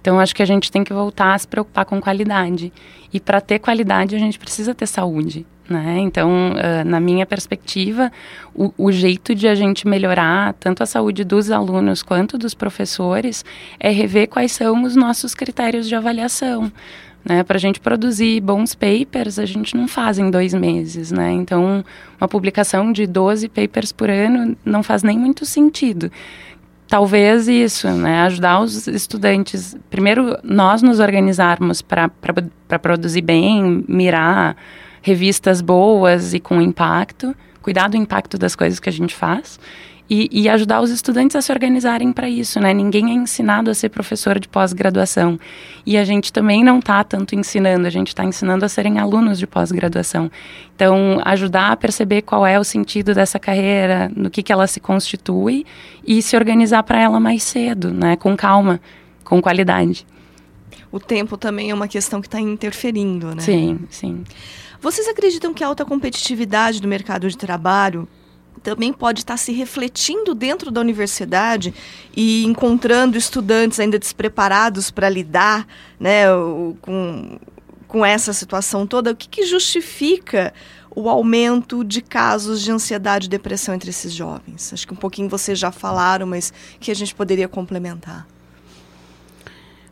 Então, 0.00 0.18
acho 0.18 0.34
que 0.34 0.42
a 0.42 0.46
gente 0.46 0.70
tem 0.70 0.82
que 0.82 0.92
voltar 0.92 1.34
a 1.34 1.38
se 1.38 1.46
preocupar 1.46 1.84
com 1.84 2.00
qualidade. 2.00 2.72
E 3.12 3.20
para 3.20 3.40
ter 3.40 3.58
qualidade, 3.58 4.16
a 4.16 4.18
gente 4.18 4.38
precisa 4.38 4.74
ter 4.74 4.86
saúde. 4.86 5.46
Né? 5.68 5.98
Então, 6.00 6.28
uh, 6.50 6.84
na 6.84 6.98
minha 6.98 7.24
perspectiva, 7.24 8.10
o, 8.52 8.72
o, 8.76 8.90
jeito 8.90 9.36
de 9.36 9.46
a 9.46 9.54
gente 9.54 9.86
melhorar 9.86 10.52
tanto 10.54 10.82
a 10.82 10.86
saúde 10.86 11.22
dos 11.22 11.48
alunos 11.48 12.02
quanto 12.02 12.36
dos 12.36 12.54
professores 12.54 13.44
é 13.78 13.88
rever 13.88 14.28
quais 14.28 14.50
são 14.50 14.82
os 14.82 14.96
nossos 14.96 15.32
critérios 15.32 15.86
de 15.86 15.94
avaliação. 15.94 16.72
Né? 17.24 17.44
Para 17.44 17.56
a 17.56 17.60
gente 17.60 17.78
produzir 17.78 18.40
bons 18.40 18.74
papers, 18.74 19.38
a 19.38 19.46
gente 19.46 19.76
não 19.76 19.86
faz 19.86 20.18
em 20.18 20.28
dois 20.28 20.52
meses. 20.54 21.12
Né? 21.12 21.30
Então, 21.32 21.84
uma 22.20 22.26
publicação 22.26 22.90
de 22.92 23.06
12 23.06 23.48
papers 23.48 23.92
por 23.92 24.10
ano 24.10 24.56
não 24.64 24.82
faz 24.82 25.04
nem 25.04 25.16
muito 25.16 25.46
sentido. 25.46 26.10
Talvez 26.90 27.46
isso, 27.46 27.88
né? 27.88 28.22
ajudar 28.22 28.60
os 28.60 28.88
estudantes, 28.88 29.76
primeiro, 29.88 30.36
nós 30.42 30.82
nos 30.82 30.98
organizarmos 30.98 31.80
para 31.80 32.10
produzir 32.82 33.22
bem, 33.22 33.84
mirar 33.86 34.56
revistas 35.00 35.60
boas 35.60 36.34
e 36.34 36.40
com 36.40 36.60
impacto, 36.60 37.32
cuidar 37.62 37.88
do 37.88 37.96
impacto 37.96 38.36
das 38.36 38.56
coisas 38.56 38.80
que 38.80 38.88
a 38.88 38.92
gente 38.92 39.14
faz 39.14 39.58
e, 40.10 40.28
e 40.32 40.48
ajudar 40.48 40.80
os 40.80 40.90
estudantes 40.90 41.36
a 41.36 41.40
se 41.40 41.52
organizarem 41.52 42.12
para 42.12 42.28
isso, 42.28 42.58
né? 42.58 42.74
Ninguém 42.74 43.12
é 43.12 43.14
ensinado 43.14 43.70
a 43.70 43.74
ser 43.74 43.90
professor 43.90 44.40
de 44.40 44.48
pós-graduação 44.48 45.38
e 45.86 45.96
a 45.96 46.04
gente 46.04 46.32
também 46.32 46.64
não 46.64 46.80
está 46.80 47.04
tanto 47.04 47.36
ensinando, 47.36 47.86
a 47.86 47.90
gente 47.90 48.08
está 48.08 48.24
ensinando 48.24 48.64
a 48.64 48.68
serem 48.68 48.98
alunos 48.98 49.38
de 49.38 49.46
pós-graduação. 49.46 50.28
Então, 50.74 51.20
ajudar 51.24 51.70
a 51.70 51.76
perceber 51.76 52.22
qual 52.22 52.44
é 52.44 52.58
o 52.58 52.64
sentido 52.64 53.14
dessa 53.14 53.38
carreira, 53.38 54.10
no 54.16 54.28
que, 54.28 54.42
que 54.42 54.52
ela 54.52 54.66
se 54.66 54.80
constitui 54.80 55.64
e 56.04 56.20
se 56.20 56.36
organizar 56.36 56.82
para 56.82 57.00
ela 57.00 57.20
mais 57.20 57.44
cedo, 57.44 57.92
né? 57.92 58.16
Com 58.16 58.36
calma, 58.36 58.80
com 59.22 59.40
qualidade. 59.40 60.04
O 60.90 60.98
tempo 60.98 61.36
também 61.36 61.70
é 61.70 61.74
uma 61.74 61.86
questão 61.86 62.20
que 62.20 62.26
está 62.26 62.40
interferindo, 62.40 63.32
né? 63.32 63.42
Sim, 63.42 63.78
sim. 63.88 64.24
Vocês 64.80 65.06
acreditam 65.06 65.54
que 65.54 65.62
a 65.62 65.68
alta 65.68 65.84
competitividade 65.84 66.82
do 66.82 66.88
mercado 66.88 67.28
de 67.28 67.36
trabalho 67.36 68.08
também 68.62 68.92
pode 68.92 69.20
estar 69.20 69.36
se 69.36 69.52
refletindo 69.52 70.34
dentro 70.34 70.70
da 70.70 70.80
universidade 70.80 71.74
e 72.16 72.44
encontrando 72.44 73.16
estudantes 73.16 73.80
ainda 73.80 73.98
despreparados 73.98 74.90
para 74.90 75.08
lidar 75.08 75.66
né, 75.98 76.24
com, 76.80 77.38
com 77.88 78.04
essa 78.04 78.32
situação 78.32 78.86
toda. 78.86 79.12
O 79.12 79.16
que, 79.16 79.28
que 79.28 79.46
justifica 79.46 80.52
o 80.94 81.08
aumento 81.08 81.84
de 81.84 82.02
casos 82.02 82.60
de 82.60 82.70
ansiedade 82.70 83.26
e 83.26 83.30
depressão 83.30 83.74
entre 83.74 83.90
esses 83.90 84.12
jovens? 84.12 84.72
Acho 84.72 84.86
que 84.86 84.92
um 84.92 84.96
pouquinho 84.96 85.28
vocês 85.28 85.58
já 85.58 85.70
falaram, 85.70 86.26
mas 86.26 86.52
que 86.78 86.90
a 86.90 86.94
gente 86.94 87.14
poderia 87.14 87.48
complementar. 87.48 88.26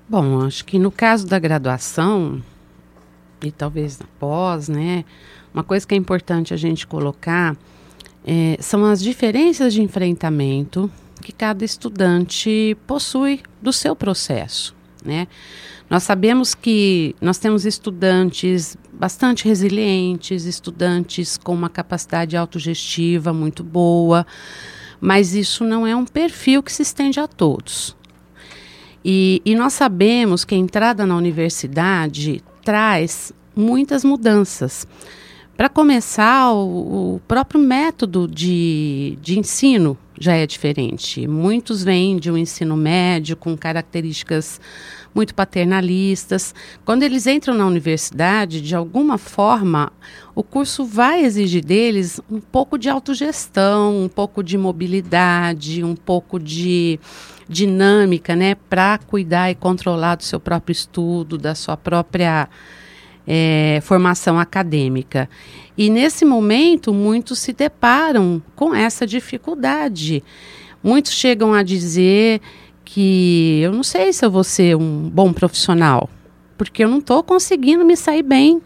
Bom, 0.08 0.46
acho 0.46 0.64
que 0.64 0.78
no 0.78 0.90
caso 0.90 1.26
da 1.26 1.38
graduação 1.38 2.42
e 3.42 3.52
talvez 3.52 3.98
na 3.98 4.06
pós, 4.18 4.68
né, 4.68 5.04
uma 5.52 5.62
coisa 5.62 5.86
que 5.86 5.94
é 5.94 5.96
importante 5.96 6.52
a 6.52 6.56
gente 6.56 6.86
colocar 6.86 7.56
é, 8.26 8.56
são 8.60 8.84
as 8.84 9.02
diferenças 9.02 9.72
de 9.72 9.82
enfrentamento 9.82 10.90
que 11.22 11.32
cada 11.32 11.64
estudante 11.64 12.76
possui 12.86 13.40
do 13.60 13.72
seu 13.72 13.94
processo. 13.94 14.74
Né? 15.04 15.28
Nós 15.88 16.02
sabemos 16.02 16.54
que 16.54 17.14
nós 17.20 17.38
temos 17.38 17.64
estudantes 17.64 18.76
bastante 18.92 19.46
resilientes, 19.46 20.44
estudantes 20.44 21.36
com 21.36 21.54
uma 21.54 21.70
capacidade 21.70 22.36
autogestiva 22.36 23.32
muito 23.32 23.62
boa, 23.64 24.26
mas 25.00 25.34
isso 25.34 25.64
não 25.64 25.86
é 25.86 25.94
um 25.94 26.04
perfil 26.04 26.62
que 26.62 26.72
se 26.72 26.82
estende 26.82 27.20
a 27.20 27.26
todos. 27.26 27.96
E, 29.04 29.40
e 29.44 29.54
nós 29.54 29.72
sabemos 29.72 30.44
que 30.44 30.54
a 30.54 30.58
entrada 30.58 31.06
na 31.06 31.16
universidade 31.16 32.42
traz 32.62 33.32
muitas 33.56 34.04
mudanças. 34.04 34.86
Para 35.58 35.68
começar, 35.68 36.52
o, 36.52 37.16
o, 37.16 37.20
próprio 37.26 37.60
método 37.60 38.28
de, 38.28 39.18
de 39.20 39.40
ensino 39.40 39.98
já 40.16 40.36
é 40.36 40.46
diferente. 40.46 41.26
Muitos 41.26 41.82
vêm 41.82 42.16
de 42.16 42.30
um 42.30 42.38
ensino 42.38 42.76
médio 42.76 43.36
com 43.36 43.56
características 43.56 44.60
muito 45.12 45.34
paternalistas. 45.34 46.54
Quando 46.84 47.02
eles 47.02 47.26
entram 47.26 47.54
na 47.54 47.66
universidade, 47.66 48.60
de 48.60 48.76
alguma 48.76 49.18
forma, 49.18 49.92
o 50.32 50.44
curso 50.44 50.84
vai 50.84 51.24
exigir 51.24 51.64
deles 51.64 52.20
um 52.30 52.38
pouco 52.38 52.78
de 52.78 52.88
autogestão, 52.88 54.04
um 54.04 54.08
pouco 54.08 54.44
de 54.44 54.56
mobilidade, 54.56 55.82
um 55.82 55.96
pouco 55.96 56.38
de 56.38 57.00
dinâmica, 57.48 58.36
né, 58.36 58.54
para 58.54 58.96
cuidar 58.98 59.50
e 59.50 59.56
controlar 59.56 60.14
do 60.14 60.22
seu 60.22 60.38
próprio 60.38 60.70
estudo, 60.70 61.36
da 61.36 61.56
sua 61.56 61.76
própria 61.76 62.48
é, 63.30 63.80
formação 63.82 64.40
acadêmica. 64.40 65.28
E 65.76 65.90
nesse 65.90 66.24
momento, 66.24 66.94
muitos 66.94 67.38
se 67.38 67.52
deparam 67.52 68.42
com 68.56 68.74
essa 68.74 69.06
dificuldade. 69.06 70.24
Muitos 70.82 71.12
chegam 71.12 71.52
a 71.52 71.62
dizer 71.62 72.40
que 72.86 73.60
eu 73.62 73.70
não 73.70 73.82
sei 73.82 74.14
se 74.14 74.24
eu 74.24 74.30
vou 74.30 74.42
ser 74.42 74.74
um 74.74 75.10
bom 75.10 75.30
profissional, 75.30 76.08
porque 76.56 76.82
eu 76.82 76.88
não 76.88 77.00
estou 77.00 77.22
conseguindo 77.22 77.84
me 77.84 77.96
sair 77.98 78.22
bem 78.22 78.62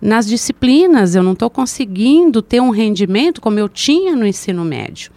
nas 0.00 0.26
disciplinas, 0.26 1.14
eu 1.14 1.22
não 1.22 1.32
estou 1.32 1.50
conseguindo 1.50 2.40
ter 2.40 2.60
um 2.62 2.70
rendimento 2.70 3.38
como 3.38 3.58
eu 3.58 3.68
tinha 3.68 4.16
no 4.16 4.26
ensino 4.26 4.64
médio. 4.64 5.12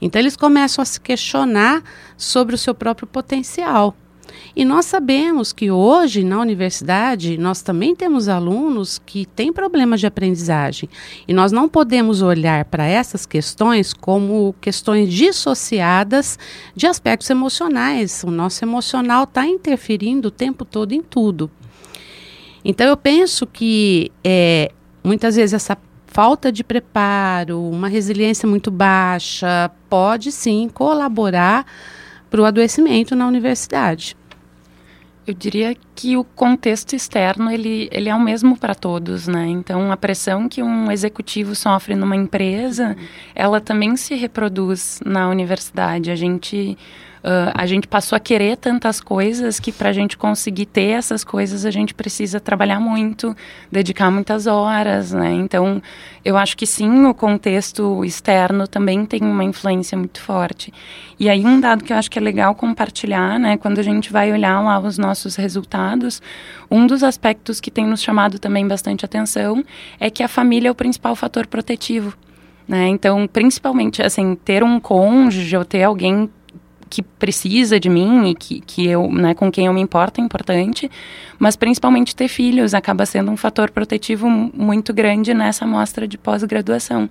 Então, 0.00 0.18
eles 0.18 0.34
começam 0.34 0.80
a 0.80 0.86
se 0.86 0.98
questionar 0.98 1.82
sobre 2.16 2.54
o 2.54 2.58
seu 2.58 2.74
próprio 2.74 3.06
potencial. 3.06 3.94
E 4.56 4.64
nós 4.64 4.86
sabemos 4.86 5.52
que 5.52 5.68
hoje 5.70 6.22
na 6.22 6.40
universidade 6.40 7.36
nós 7.36 7.60
também 7.60 7.94
temos 7.94 8.28
alunos 8.28 9.00
que 9.04 9.26
têm 9.26 9.52
problemas 9.52 9.98
de 9.98 10.06
aprendizagem 10.06 10.88
e 11.26 11.32
nós 11.32 11.50
não 11.50 11.68
podemos 11.68 12.22
olhar 12.22 12.64
para 12.66 12.86
essas 12.86 13.26
questões 13.26 13.92
como 13.92 14.54
questões 14.60 15.12
dissociadas 15.12 16.38
de 16.74 16.86
aspectos 16.86 17.28
emocionais. 17.30 18.22
O 18.24 18.30
nosso 18.30 18.64
emocional 18.64 19.24
está 19.24 19.44
interferindo 19.44 20.28
o 20.28 20.30
tempo 20.30 20.64
todo 20.64 20.92
em 20.92 21.02
tudo. 21.02 21.50
Então 22.64 22.86
eu 22.86 22.96
penso 22.96 23.48
que 23.48 24.12
é, 24.22 24.70
muitas 25.02 25.34
vezes 25.34 25.52
essa 25.52 25.76
falta 26.06 26.52
de 26.52 26.62
preparo, 26.62 27.60
uma 27.60 27.88
resiliência 27.88 28.48
muito 28.48 28.70
baixa, 28.70 29.68
pode 29.90 30.30
sim 30.30 30.70
colaborar 30.72 31.66
para 32.30 32.40
o 32.40 32.44
adoecimento 32.44 33.16
na 33.16 33.26
universidade. 33.26 34.16
Eu 35.26 35.32
diria 35.32 35.74
que 35.94 36.16
o 36.16 36.24
contexto 36.24 36.94
externo 36.94 37.50
ele, 37.50 37.88
ele 37.92 38.08
é 38.08 38.14
o 38.14 38.20
mesmo 38.20 38.58
para 38.58 38.74
todos, 38.74 39.28
né? 39.28 39.46
Então 39.46 39.92
a 39.92 39.96
pressão 39.96 40.48
que 40.48 40.62
um 40.62 40.90
executivo 40.90 41.54
sofre 41.54 41.94
numa 41.94 42.16
empresa, 42.16 42.96
ela 43.34 43.60
também 43.60 43.96
se 43.96 44.14
reproduz 44.14 45.00
na 45.04 45.28
universidade. 45.28 46.10
A 46.10 46.16
gente 46.16 46.76
Uh, 47.24 47.48
a 47.54 47.64
gente 47.64 47.88
passou 47.88 48.14
a 48.14 48.20
querer 48.20 48.54
tantas 48.58 49.00
coisas 49.00 49.58
que 49.58 49.72
para 49.72 49.88
a 49.88 49.92
gente 49.94 50.14
conseguir 50.14 50.66
ter 50.66 50.90
essas 50.90 51.24
coisas 51.24 51.64
a 51.64 51.70
gente 51.70 51.94
precisa 51.94 52.38
trabalhar 52.38 52.78
muito, 52.78 53.34
dedicar 53.72 54.10
muitas 54.10 54.46
horas, 54.46 55.10
né? 55.10 55.32
Então, 55.32 55.80
eu 56.22 56.36
acho 56.36 56.54
que 56.54 56.66
sim, 56.66 57.06
o 57.06 57.14
contexto 57.14 58.04
externo 58.04 58.68
também 58.68 59.06
tem 59.06 59.22
uma 59.22 59.42
influência 59.42 59.96
muito 59.96 60.20
forte. 60.20 60.70
E 61.18 61.30
aí 61.30 61.46
um 61.46 61.58
dado 61.60 61.82
que 61.82 61.94
eu 61.94 61.96
acho 61.96 62.10
que 62.10 62.18
é 62.18 62.22
legal 62.22 62.54
compartilhar, 62.54 63.38
né? 63.38 63.56
Quando 63.56 63.78
a 63.78 63.82
gente 63.82 64.12
vai 64.12 64.30
olhar 64.30 64.60
lá 64.60 64.78
os 64.78 64.98
nossos 64.98 65.34
resultados, 65.34 65.83
um 66.70 66.86
dos 66.86 67.02
aspectos 67.02 67.60
que 67.60 67.70
tem 67.70 67.86
nos 67.86 68.02
chamado 68.02 68.38
também 68.38 68.66
bastante 68.66 69.04
atenção 69.04 69.64
é 70.00 70.10
que 70.10 70.22
a 70.22 70.28
família 70.28 70.68
é 70.68 70.70
o 70.70 70.74
principal 70.74 71.14
fator 71.14 71.46
protetivo. 71.46 72.16
Né? 72.66 72.88
Então, 72.88 73.26
principalmente, 73.26 74.02
assim, 74.02 74.34
ter 74.34 74.62
um 74.62 74.80
cônjuge 74.80 75.56
ou 75.56 75.64
ter 75.64 75.82
alguém 75.82 76.30
que 76.94 77.02
precisa 77.02 77.80
de 77.80 77.88
mim 77.88 78.30
e 78.30 78.34
que, 78.34 78.60
que 78.60 78.86
eu, 78.86 79.10
né, 79.10 79.34
com 79.34 79.50
quem 79.50 79.66
eu 79.66 79.72
me 79.72 79.80
importo 79.80 80.20
é 80.20 80.24
importante, 80.24 80.88
mas 81.38 81.56
principalmente 81.56 82.14
ter 82.14 82.28
filhos 82.28 82.72
acaba 82.72 83.04
sendo 83.04 83.32
um 83.32 83.36
fator 83.36 83.70
protetivo 83.70 84.28
muito 84.28 84.94
grande 84.94 85.34
nessa 85.34 85.64
amostra 85.64 86.06
de 86.06 86.16
pós-graduação. 86.16 87.10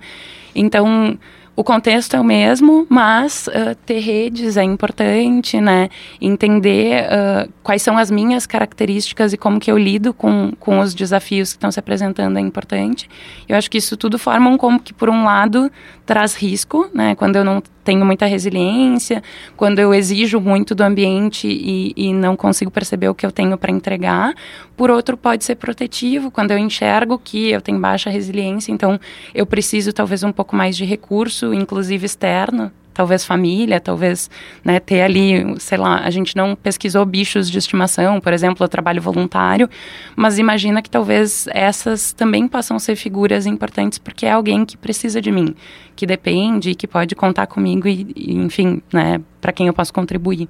Então, 0.54 1.18
o 1.56 1.62
contexto 1.62 2.16
é 2.16 2.20
o 2.20 2.24
mesmo, 2.24 2.86
mas 2.88 3.46
uh, 3.46 3.74
ter 3.86 4.00
redes 4.00 4.56
é 4.56 4.62
importante, 4.62 5.60
né? 5.60 5.88
Entender 6.20 7.04
uh, 7.04 7.52
quais 7.62 7.80
são 7.80 7.96
as 7.96 8.10
minhas 8.10 8.44
características 8.44 9.32
e 9.32 9.36
como 9.36 9.60
que 9.60 9.70
eu 9.70 9.78
lido 9.78 10.12
com, 10.12 10.52
com 10.58 10.80
os 10.80 10.94
desafios 10.94 11.50
que 11.50 11.56
estão 11.56 11.70
se 11.70 11.78
apresentando 11.78 12.38
é 12.38 12.40
importante. 12.40 13.08
Eu 13.48 13.56
acho 13.56 13.70
que 13.70 13.78
isso 13.78 13.96
tudo 13.96 14.18
forma 14.18 14.50
um 14.50 14.56
como 14.56 14.80
que, 14.80 14.92
por 14.92 15.08
um 15.08 15.24
lado, 15.24 15.70
traz 16.04 16.34
risco, 16.34 16.90
né? 16.92 17.14
Quando 17.14 17.36
eu 17.36 17.44
não 17.44 17.62
tenho 17.84 18.04
muita 18.04 18.26
resiliência, 18.26 19.22
quando 19.56 19.78
eu 19.78 19.92
exijo 19.92 20.40
muito 20.40 20.74
do 20.74 20.82
ambiente 20.82 21.46
e, 21.46 21.92
e 21.94 22.12
não 22.12 22.34
consigo 22.34 22.70
perceber 22.70 23.08
o 23.08 23.14
que 23.14 23.26
eu 23.26 23.30
tenho 23.30 23.56
para 23.58 23.70
entregar. 23.70 24.34
Por 24.74 24.90
outro, 24.90 25.16
pode 25.16 25.44
ser 25.44 25.56
protetivo, 25.56 26.30
quando 26.30 26.50
eu 26.50 26.58
enxergo 26.58 27.20
que 27.22 27.50
eu 27.50 27.60
tenho 27.60 27.78
baixa 27.78 28.08
resiliência, 28.08 28.72
então 28.72 28.98
eu 29.34 29.44
preciso 29.44 29.92
talvez 29.92 30.22
um 30.22 30.32
pouco 30.32 30.56
mais 30.56 30.76
de 30.76 30.84
recurso, 30.84 31.43
inclusive 31.52 32.06
externo, 32.06 32.70
talvez 32.94 33.24
família, 33.24 33.80
talvez 33.80 34.30
né, 34.64 34.78
ter 34.78 35.02
ali, 35.02 35.56
sei 35.58 35.76
lá, 35.76 35.98
a 35.98 36.10
gente 36.10 36.36
não 36.36 36.54
pesquisou 36.54 37.04
bichos 37.04 37.50
de 37.50 37.58
estimação, 37.58 38.20
por 38.20 38.32
exemplo, 38.32 38.64
o 38.64 38.68
trabalho 38.68 39.02
voluntário, 39.02 39.68
mas 40.14 40.38
imagina 40.38 40.80
que 40.80 40.88
talvez 40.88 41.46
essas 41.50 42.12
também 42.12 42.46
possam 42.46 42.78
ser 42.78 42.94
figuras 42.94 43.44
importantes 43.44 43.98
porque 43.98 44.24
é 44.24 44.30
alguém 44.30 44.64
que 44.64 44.76
precisa 44.76 45.20
de 45.20 45.32
mim, 45.32 45.54
que 45.96 46.06
depende, 46.06 46.74
que 46.74 46.86
pode 46.86 47.14
contar 47.16 47.48
comigo 47.48 47.88
e, 47.88 48.06
e 48.14 48.34
enfim, 48.36 48.80
né, 48.92 49.20
para 49.40 49.52
quem 49.52 49.66
eu 49.66 49.74
posso 49.74 49.92
contribuir. 49.92 50.48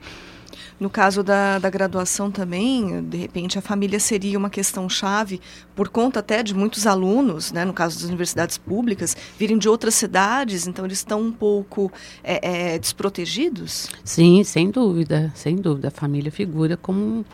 No 0.78 0.90
caso 0.90 1.22
da, 1.22 1.58
da 1.58 1.70
graduação 1.70 2.30
também, 2.30 3.02
de 3.04 3.16
repente 3.16 3.58
a 3.58 3.62
família 3.62 4.00
seria 4.00 4.38
uma 4.38 4.50
questão 4.50 4.88
chave, 4.88 5.40
por 5.74 5.88
conta 5.88 6.20
até 6.20 6.42
de 6.42 6.54
muitos 6.54 6.86
alunos, 6.86 7.52
né, 7.52 7.64
no 7.64 7.72
caso 7.72 7.96
das 7.96 8.08
universidades 8.08 8.58
públicas, 8.58 9.16
virem 9.38 9.58
de 9.58 9.68
outras 9.68 9.94
cidades, 9.94 10.66
então 10.66 10.84
eles 10.84 10.98
estão 10.98 11.20
um 11.20 11.32
pouco 11.32 11.92
é, 12.22 12.74
é, 12.74 12.78
desprotegidos? 12.78 13.88
Sim, 14.04 14.42
sem 14.44 14.70
dúvida, 14.70 15.32
sem 15.34 15.56
dúvida. 15.56 15.88
A 15.88 15.90
família 15.90 16.30
figura 16.30 16.76
como 16.76 17.24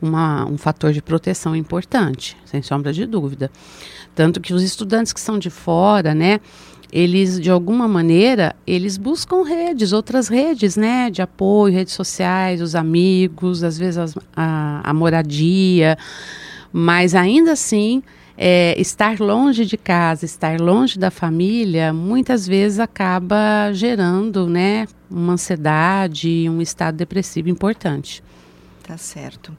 uma, 0.00 0.44
um 0.46 0.58
fator 0.58 0.92
de 0.92 1.02
proteção 1.02 1.54
importante, 1.54 2.36
sem 2.44 2.62
sombra 2.62 2.92
de 2.92 3.06
dúvida. 3.06 3.50
Tanto 4.14 4.40
que 4.40 4.54
os 4.54 4.62
estudantes 4.62 5.12
que 5.12 5.20
são 5.20 5.38
de 5.38 5.50
fora, 5.50 6.14
né, 6.14 6.40
eles 6.92 7.40
de 7.40 7.50
alguma 7.50 7.88
maneira 7.88 8.54
eles 8.66 8.96
buscam 8.96 9.42
redes, 9.42 9.92
outras 9.92 10.28
redes, 10.28 10.76
né, 10.76 11.10
de 11.10 11.22
apoio, 11.22 11.74
redes 11.74 11.94
sociais, 11.94 12.60
os 12.60 12.74
amigos, 12.74 13.62
às 13.62 13.76
vezes 13.78 13.98
as, 13.98 14.14
a, 14.34 14.80
a, 14.84 14.94
moradia, 14.94 15.98
mas 16.72 17.14
ainda 17.14 17.52
assim 17.52 18.02
é, 18.36 18.78
estar 18.80 19.18
longe 19.18 19.64
de 19.64 19.76
casa, 19.76 20.24
estar 20.24 20.60
longe 20.60 20.98
da 20.98 21.10
família, 21.10 21.92
muitas 21.92 22.46
vezes 22.46 22.78
acaba 22.78 23.72
gerando, 23.72 24.46
né, 24.46 24.86
uma 25.10 25.34
ansiedade, 25.34 26.48
um 26.48 26.60
estado 26.60 26.96
depressivo 26.96 27.48
importante. 27.48 28.22
Tá 28.86 28.96
certo. 28.96 29.56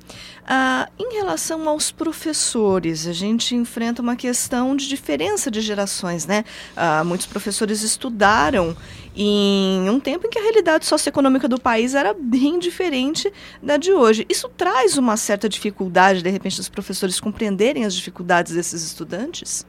Ah, 0.47 0.87
em 0.97 1.15
relação 1.15 1.67
aos 1.67 1.91
professores, 1.91 3.05
a 3.05 3.11
gente 3.11 3.53
enfrenta 3.55 4.01
uma 4.01 4.15
questão 4.15 4.73
de 4.73 4.87
diferença 4.87 5.51
de 5.51 5.59
gerações, 5.59 6.25
né? 6.25 6.45
Ah, 6.77 7.03
muitos 7.03 7.27
professores 7.27 7.81
estudaram 7.81 8.73
em 9.13 9.89
um 9.89 9.99
tempo 9.99 10.27
em 10.27 10.29
que 10.29 10.39
a 10.39 10.41
realidade 10.41 10.85
socioeconômica 10.85 11.45
do 11.45 11.59
país 11.59 11.93
era 11.93 12.13
bem 12.13 12.57
diferente 12.57 13.29
da 13.61 13.75
de 13.75 13.91
hoje. 13.91 14.25
Isso 14.29 14.47
traz 14.47 14.97
uma 14.97 15.17
certa 15.17 15.49
dificuldade, 15.49 16.23
de 16.23 16.29
repente, 16.29 16.55
dos 16.55 16.69
professores 16.69 17.19
compreenderem 17.19 17.83
as 17.83 17.93
dificuldades 17.93 18.53
desses 18.53 18.81
estudantes? 18.81 19.65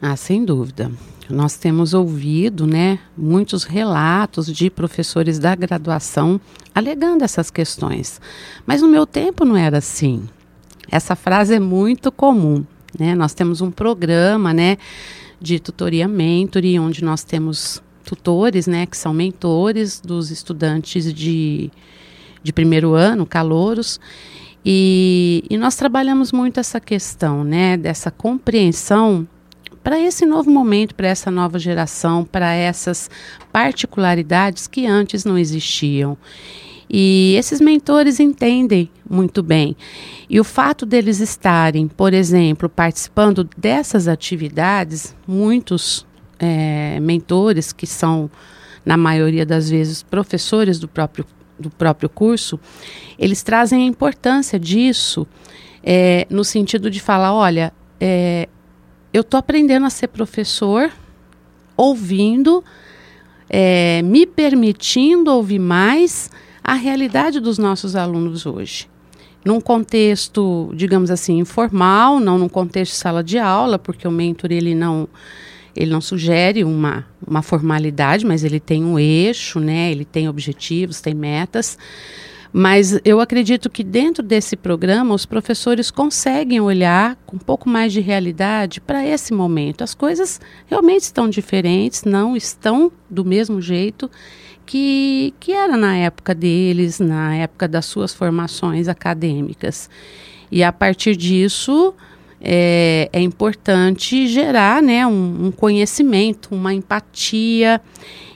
Ah, 0.00 0.16
sem 0.16 0.44
dúvida. 0.44 0.90
Nós 1.30 1.56
temos 1.56 1.94
ouvido, 1.94 2.66
né, 2.66 2.98
muitos 3.16 3.64
relatos 3.64 4.46
de 4.46 4.68
professores 4.68 5.38
da 5.38 5.54
graduação 5.54 6.40
alegando 6.74 7.24
essas 7.24 7.50
questões. 7.50 8.20
Mas 8.66 8.82
no 8.82 8.88
meu 8.88 9.06
tempo 9.06 9.44
não 9.44 9.56
era 9.56 9.78
assim. 9.78 10.24
Essa 10.90 11.14
frase 11.16 11.54
é 11.54 11.60
muito 11.60 12.10
comum, 12.12 12.64
né? 12.98 13.14
Nós 13.14 13.32
temos 13.32 13.60
um 13.60 13.70
programa, 13.70 14.52
né, 14.52 14.76
de 15.40 15.58
tutoria 15.58 16.06
mentoring, 16.06 16.78
onde 16.78 17.02
nós 17.02 17.24
temos 17.24 17.82
tutores, 18.04 18.66
né, 18.66 18.84
que 18.84 18.96
são 18.96 19.14
mentores 19.14 20.00
dos 20.00 20.30
estudantes 20.30 21.12
de, 21.14 21.70
de 22.42 22.52
primeiro 22.52 22.94
ano, 22.94 23.24
calouros, 23.24 23.98
e, 24.64 25.44
e 25.48 25.56
nós 25.56 25.74
trabalhamos 25.74 26.30
muito 26.30 26.60
essa 26.60 26.78
questão, 26.78 27.42
né, 27.42 27.76
dessa 27.76 28.10
compreensão 28.10 29.26
para 29.82 29.98
esse 30.00 30.24
novo 30.24 30.50
momento, 30.50 30.94
para 30.94 31.08
essa 31.08 31.30
nova 31.30 31.58
geração, 31.58 32.24
para 32.24 32.52
essas 32.52 33.10
particularidades 33.52 34.66
que 34.66 34.86
antes 34.86 35.24
não 35.24 35.36
existiam. 35.36 36.16
E 36.88 37.34
esses 37.38 37.60
mentores 37.60 38.20
entendem 38.20 38.90
muito 39.08 39.42
bem. 39.42 39.74
E 40.28 40.38
o 40.38 40.44
fato 40.44 40.84
deles 40.84 41.20
estarem, 41.20 41.88
por 41.88 42.12
exemplo, 42.12 42.68
participando 42.68 43.48
dessas 43.56 44.06
atividades, 44.06 45.16
muitos 45.26 46.06
é, 46.38 47.00
mentores 47.00 47.72
que 47.72 47.86
são, 47.86 48.30
na 48.84 48.96
maioria 48.96 49.46
das 49.46 49.70
vezes, 49.70 50.02
professores 50.02 50.78
do 50.78 50.86
próprio, 50.86 51.24
do 51.58 51.70
próprio 51.70 52.10
curso, 52.10 52.60
eles 53.18 53.42
trazem 53.42 53.84
a 53.84 53.86
importância 53.86 54.58
disso 54.58 55.26
é, 55.82 56.26
no 56.28 56.44
sentido 56.44 56.90
de 56.90 57.00
falar: 57.00 57.32
olha, 57.32 57.72
é, 57.98 58.48
eu 59.12 59.20
estou 59.20 59.38
aprendendo 59.38 59.86
a 59.86 59.90
ser 59.90 60.08
professor, 60.08 60.90
ouvindo, 61.76 62.64
é, 63.48 64.02
me 64.02 64.26
permitindo 64.26 65.30
ouvir 65.30 65.58
mais 65.58 66.30
a 66.64 66.74
realidade 66.74 67.40
dos 67.40 67.58
nossos 67.58 67.94
alunos 67.96 68.46
hoje. 68.46 68.88
Num 69.44 69.60
contexto, 69.60 70.70
digamos 70.74 71.10
assim, 71.10 71.38
informal, 71.38 72.20
não 72.20 72.38
num 72.38 72.48
contexto 72.48 72.92
de 72.92 72.98
sala 72.98 73.22
de 73.24 73.38
aula, 73.38 73.78
porque 73.78 74.06
o 74.06 74.10
mentor 74.10 74.52
ele 74.52 74.74
não 74.74 75.08
ele 75.74 75.90
não 75.90 76.02
sugere 76.02 76.64
uma, 76.64 77.06
uma 77.26 77.40
formalidade, 77.40 78.26
mas 78.26 78.44
ele 78.44 78.60
tem 78.60 78.84
um 78.84 78.98
eixo, 78.98 79.58
né? 79.58 79.90
Ele 79.90 80.04
tem 80.04 80.28
objetivos, 80.28 81.00
tem 81.00 81.14
metas. 81.14 81.78
Mas 82.52 83.00
eu 83.02 83.18
acredito 83.18 83.70
que 83.70 83.82
dentro 83.82 84.22
desse 84.22 84.56
programa 84.56 85.14
os 85.14 85.24
professores 85.24 85.90
conseguem 85.90 86.60
olhar 86.60 87.16
com 87.24 87.36
um 87.36 87.38
pouco 87.38 87.66
mais 87.68 87.92
de 87.92 88.00
realidade 88.00 88.80
para 88.80 89.06
esse 89.06 89.32
momento. 89.32 89.82
As 89.82 89.94
coisas 89.94 90.38
realmente 90.66 91.02
estão 91.02 91.30
diferentes, 91.30 92.04
não 92.04 92.36
estão 92.36 92.92
do 93.08 93.24
mesmo 93.24 93.60
jeito 93.60 94.10
que, 94.66 95.32
que 95.40 95.52
era 95.52 95.76
na 95.78 95.96
época 95.96 96.34
deles, 96.34 97.00
na 97.00 97.34
época 97.36 97.66
das 97.66 97.86
suas 97.86 98.12
formações 98.12 98.86
acadêmicas. 98.86 99.88
E 100.50 100.62
a 100.62 100.70
partir 100.70 101.16
disso, 101.16 101.94
é, 102.38 103.08
é 103.12 103.20
importante 103.20 104.26
gerar 104.26 104.82
né, 104.82 105.06
um, 105.06 105.46
um, 105.46 105.50
conhecimento, 105.50 106.54
uma 106.54 106.74
empatia 106.74 107.80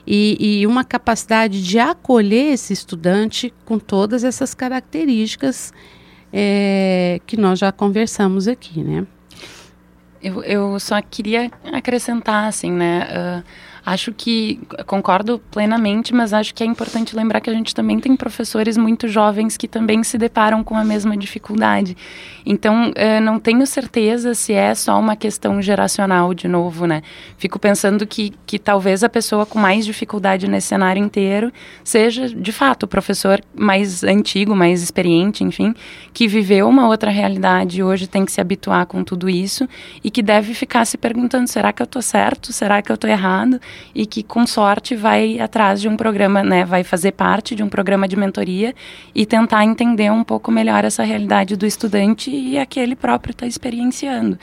e, 0.07 0.61
e 0.61 0.67
uma 0.67 0.85
capacidade 0.85 1.63
de 1.63 1.79
acolher 1.79 2.53
esse 2.53 2.73
estudante 2.73 3.53
com 3.65 3.79
todas 3.79 4.23
essas 4.23 4.55
características 4.55 5.73
é, 6.33 7.21
que 7.27 7.37
nós 7.37 7.59
já 7.59 7.73
conversamos 7.73 8.47
aqui, 8.47 8.83
né? 8.83 9.07
Eu, 10.23 10.43
eu 10.43 10.81
só 10.81 11.01
queria 11.03 11.51
acrescentar, 11.73 12.49
assim, 12.49 12.73
né? 12.73 13.07
Uh, 13.11 13.45
Acho 13.87 14.13
que 14.13 14.59
concordo 14.85 15.41
plenamente, 15.49 16.13
mas 16.13 16.33
acho 16.33 16.53
que 16.53 16.65
é 16.65 16.67
importante 16.67 17.15
lembrar 17.15 17.41
que 17.41 17.49
a 17.49 17.53
gente 17.53 17.73
também 17.73 18.01
tem 18.01 18.17
professores 18.17 18.77
muito 18.77 19.07
jovens 19.07 19.57
que 19.57 19.69
também 19.69 20.03
se 20.03 20.19
deparam 20.19 20.65
com 20.65 20.77
a 20.77 20.83
mesma 20.83 21.17
dificuldade. 21.17 21.97
Então, 22.45 22.91
eh, 22.97 23.21
não 23.21 23.39
tenho 23.39 23.65
certeza 23.65 24.35
se 24.35 24.53
é 24.53 24.75
só 24.75 24.99
uma 24.99 25.15
questão 25.15 25.63
geracional, 25.63 26.35
de 26.35 26.49
novo, 26.49 26.85
né? 26.85 27.01
Fico 27.39 27.61
pensando 27.61 28.05
que, 28.09 28.33
que 28.45 28.59
talvez 28.59 29.05
a 29.05 29.09
pessoa 29.09 29.47
com 29.47 29.61
mais 29.61 29.87
dificuldade 29.87 30.49
nesse 30.49 30.67
cenário 30.67 31.01
inteiro 31.01 31.53
seja, 31.85 32.29
de 32.29 32.51
fato, 32.51 32.83
o 32.85 32.89
professor 32.89 33.41
mais 33.55 34.03
antigo, 34.03 34.57
mais 34.57 34.83
experiente, 34.83 35.45
enfim, 35.45 35.73
que 36.13 36.27
viveu 36.27 36.69
uma 36.69 36.89
outra 36.89 37.11
realidade 37.11 37.79
e 37.79 37.85
hoje 37.85 38.09
tem 38.09 38.25
que 38.25 38.33
se 38.33 38.41
habituar 38.41 38.87
com 38.87 39.05
tudo 39.05 39.29
isso 39.29 39.69
e 40.03 40.11
que 40.11 40.23
deve 40.23 40.55
ficar 40.55 40.85
se 40.87 40.99
perguntando: 40.99 41.47
será 41.47 41.73
que 41.73 41.81
eu 41.81 41.85
estou 41.85 42.03
certo? 42.03 42.53
Será 42.53 42.83
que 42.83 42.91
eu 42.91 42.97
estou 42.97 43.09
errado? 43.09 43.61
E 43.95 44.07
que 44.07 44.23
com 44.23 44.47
sorte 44.47 44.95
vai 44.95 45.39
atrás 45.39 45.81
de 45.81 45.89
um 45.89 45.97
programa, 45.97 46.43
né, 46.43 46.65
vai 46.65 46.85
fazer 46.85 47.13
parte 47.13 47.55
de 47.55 47.63
um 47.63 47.69
programa 47.69 48.07
de 48.07 48.17
mentoria 48.17 48.75
e 49.15 49.25
tentar 49.25 49.65
entender 49.65 50.11
um 50.11 50.25
pouco 50.25 50.51
melhor 50.51 50.85
essa 50.85 51.03
realidade 51.03 51.57
do 51.57 51.67
estudante 51.67 52.31
e 52.31 52.59
a 52.59 52.67
que 52.67 52.79
ele 52.79 52.97
próprio 52.97 53.31
está 53.33 53.47
experienciando. 53.47 54.39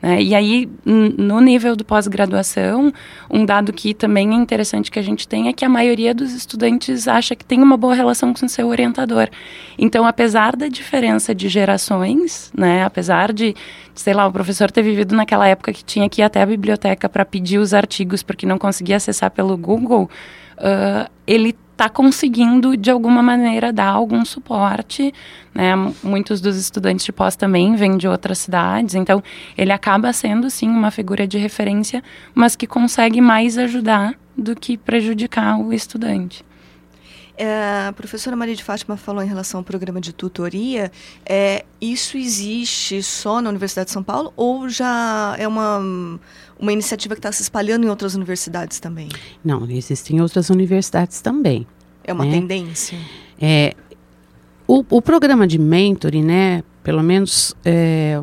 Né? 0.00 0.22
E 0.22 0.34
aí, 0.34 0.68
no 0.84 1.40
nível 1.40 1.74
do 1.74 1.84
pós-graduação, 1.84 2.92
um 3.30 3.44
dado 3.44 3.72
que 3.72 3.92
também 3.92 4.30
é 4.30 4.34
interessante 4.34 4.90
que 4.90 4.98
a 4.98 5.02
gente 5.02 5.26
tem 5.26 5.48
é 5.48 5.52
que 5.52 5.64
a 5.64 5.68
maioria 5.68 6.14
dos 6.14 6.32
estudantes 6.32 7.08
acha 7.08 7.34
que 7.34 7.44
tem 7.44 7.62
uma 7.62 7.76
boa 7.76 7.94
relação 7.94 8.32
com 8.32 8.46
seu 8.46 8.68
orientador. 8.68 9.28
Então, 9.76 10.06
apesar 10.06 10.54
da 10.54 10.68
diferença 10.68 11.34
de 11.34 11.48
gerações, 11.48 12.52
né, 12.56 12.84
apesar 12.84 13.32
de, 13.32 13.54
sei 13.94 14.14
lá, 14.14 14.26
o 14.26 14.32
professor 14.32 14.70
ter 14.70 14.82
vivido 14.82 15.14
naquela 15.14 15.48
época 15.48 15.72
que 15.72 15.84
tinha 15.84 16.08
que 16.08 16.20
ir 16.20 16.24
até 16.24 16.42
a 16.42 16.46
biblioteca 16.46 17.08
para 17.08 17.24
pedir 17.24 17.58
os 17.58 17.74
artigos 17.74 18.22
porque 18.22 18.46
não 18.46 18.58
conseguia 18.58 18.96
acessar 18.96 19.30
pelo 19.30 19.56
Google, 19.56 20.08
uh, 20.58 21.10
ele 21.26 21.56
está 21.78 21.88
conseguindo, 21.88 22.76
de 22.76 22.90
alguma 22.90 23.22
maneira, 23.22 23.72
dar 23.72 23.90
algum 23.90 24.24
suporte. 24.24 25.14
Né? 25.54 25.74
Muitos 26.02 26.40
dos 26.40 26.56
estudantes 26.56 27.06
de 27.06 27.12
pós 27.12 27.36
também 27.36 27.76
vêm 27.76 27.96
de 27.96 28.08
outras 28.08 28.38
cidades, 28.38 28.96
então 28.96 29.22
ele 29.56 29.70
acaba 29.70 30.12
sendo, 30.12 30.50
sim, 30.50 30.68
uma 30.68 30.90
figura 30.90 31.24
de 31.24 31.38
referência, 31.38 32.02
mas 32.34 32.56
que 32.56 32.66
consegue 32.66 33.20
mais 33.20 33.56
ajudar 33.56 34.14
do 34.36 34.56
que 34.56 34.76
prejudicar 34.76 35.56
o 35.60 35.72
estudante. 35.72 36.44
É, 37.40 37.86
a 37.86 37.92
professora 37.92 38.34
Maria 38.34 38.56
de 38.56 38.64
Fátima 38.64 38.96
falou 38.96 39.22
em 39.22 39.28
relação 39.28 39.60
ao 39.60 39.64
programa 39.64 40.00
de 40.00 40.12
tutoria. 40.12 40.90
É, 41.24 41.64
isso 41.80 42.16
existe 42.16 43.00
só 43.00 43.40
na 43.40 43.48
Universidade 43.48 43.86
de 43.86 43.92
São 43.92 44.02
Paulo 44.02 44.32
ou 44.34 44.68
já 44.68 45.36
é 45.38 45.46
uma, 45.46 45.78
uma 46.58 46.72
iniciativa 46.72 47.14
que 47.14 47.18
está 47.18 47.32
se 47.32 47.42
espalhando 47.42 47.84
em 47.84 47.88
outras 47.88 48.14
universidades 48.14 48.80
também? 48.80 49.08
Não, 49.44 49.68
existem 49.70 50.20
outras 50.20 50.50
universidades 50.50 51.20
também. 51.20 51.66
É 52.04 52.12
uma 52.12 52.24
né? 52.24 52.32
tendência? 52.32 52.98
É, 53.40 53.74
o, 54.66 54.84
o, 54.90 55.02
programa 55.02 55.46
de 55.46 55.58
mentoring, 55.58 56.24
né, 56.24 56.62
pelo 56.82 57.02
menos 57.02 57.54
é, 57.64 58.20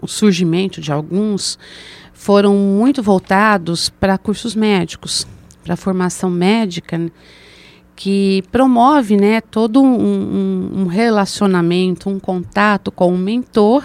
o 0.00 0.06
surgimento 0.06 0.80
de 0.80 0.92
alguns, 0.92 1.58
foram 2.12 2.54
muito 2.54 3.02
voltados 3.02 3.88
para 3.88 4.16
cursos 4.16 4.54
médicos, 4.54 5.26
para 5.64 5.76
formação 5.76 6.30
médica. 6.30 6.98
Né? 6.98 7.10
que 7.96 8.42
promove 8.50 9.16
né, 9.16 9.40
todo 9.40 9.80
um, 9.80 9.86
um, 9.86 10.80
um, 10.80 10.86
relacionamento, 10.86 12.10
um 12.10 12.18
contato 12.18 12.90
com 12.90 13.14
o 13.14 13.18
mentor, 13.18 13.84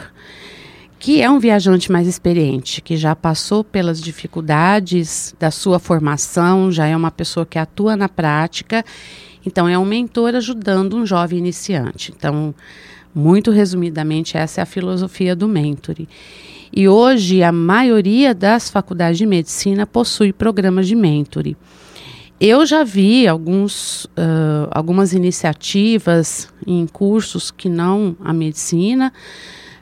que 1.00 1.22
é 1.22 1.30
um 1.30 1.40
viajante 1.40 1.90
mais 1.90 2.08
experiente, 2.08 2.82
que 2.82 2.98
já 2.98 3.16
passou 3.16 3.64
pelas 3.64 4.02
dificuldades 4.02 5.34
da 5.40 5.50
sua 5.50 5.80
formação, 5.80 6.70
já 6.70 6.86
é 6.86 6.96
uma 6.96 7.10
pessoa 7.10 7.46
que 7.46 7.58
atua 7.58 7.96
na 7.96 8.10
prática, 8.10 8.84
então 9.46 9.68
é 9.68 9.80
um 9.80 9.86
mentor 9.86 10.36
ajudando 10.36 10.98
um 10.98 11.06
jovem 11.06 11.40
iniciante. 11.40 12.14
Então, 12.16 12.54
muito 13.16 13.50
resumidamente, 13.50 14.38
essa 14.38 14.60
é 14.60 14.64
a 14.64 14.66
filosofia 14.66 15.34
do 15.34 15.48
mentoring. 15.48 16.08
E 16.72 16.88
hoje 16.88 17.42
a 17.42 17.52
maioria 17.52 18.36
das 18.36 18.70
faculdades 18.70 19.18
de 19.18 19.26
medicina 19.26 19.88
possui 19.88 20.34
programas 20.34 20.86
de 20.86 20.96
mentoring. 20.96 21.56
Eu 22.40 22.66
já 22.66 22.84
vi 22.84 23.28
alguns, 23.28 24.06
uh, 24.06 24.70
algumas 24.72 25.14
iniciativas 25.14 26.48
em 26.66 26.86
cursos 26.88 27.52
que 27.52 27.68
não 27.68 28.16
a 28.24 28.32
medicina, 28.32 29.12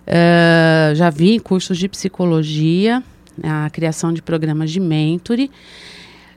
uh, 0.08 0.96
já 0.96 1.10
vi 1.10 1.40
cursos 1.40 1.78
de 1.78 1.88
psicologia, 1.88 3.04
a 3.44 3.70
criação 3.70 4.12
de 4.14 4.22
programas 4.22 4.72
de 4.72 4.80
mentoring. 4.80 5.50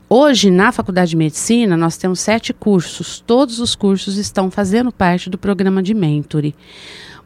Hoje, 0.08 0.50
na 0.50 0.72
Faculdade 0.72 1.10
de 1.10 1.16
Medicina, 1.16 1.76
nós 1.76 1.96
temos 1.96 2.18
sete 2.18 2.52
cursos. 2.52 3.22
Todos 3.24 3.60
os 3.60 3.76
cursos 3.76 4.16
estão 4.16 4.50
fazendo 4.50 4.90
parte 4.90 5.30
do 5.30 5.38
programa 5.38 5.82
de 5.82 5.94
mentoring. 5.94 6.52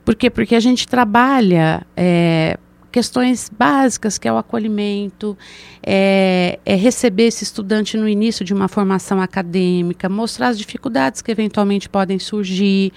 Por 0.04 0.14
quê? 0.14 0.28
Porque 0.28 0.54
a 0.54 0.60
gente 0.60 0.86
trabalha 0.86 1.86
é, 1.96 2.58
questões 2.92 3.50
básicas, 3.50 4.18
que 4.18 4.28
é 4.28 4.32
o 4.32 4.36
acolhimento, 4.36 5.36
é, 5.82 6.60
é, 6.64 6.76
receber 6.76 7.24
esse 7.24 7.42
estudante 7.42 7.96
no 7.96 8.08
início 8.08 8.44
de 8.44 8.52
uma 8.54 8.68
formação 8.68 9.20
acadêmica, 9.20 10.08
mostrar 10.08 10.48
as 10.48 10.58
dificuldades 10.58 11.20
que 11.20 11.32
eventualmente 11.32 11.88
podem 11.88 12.18
surgir. 12.18 12.92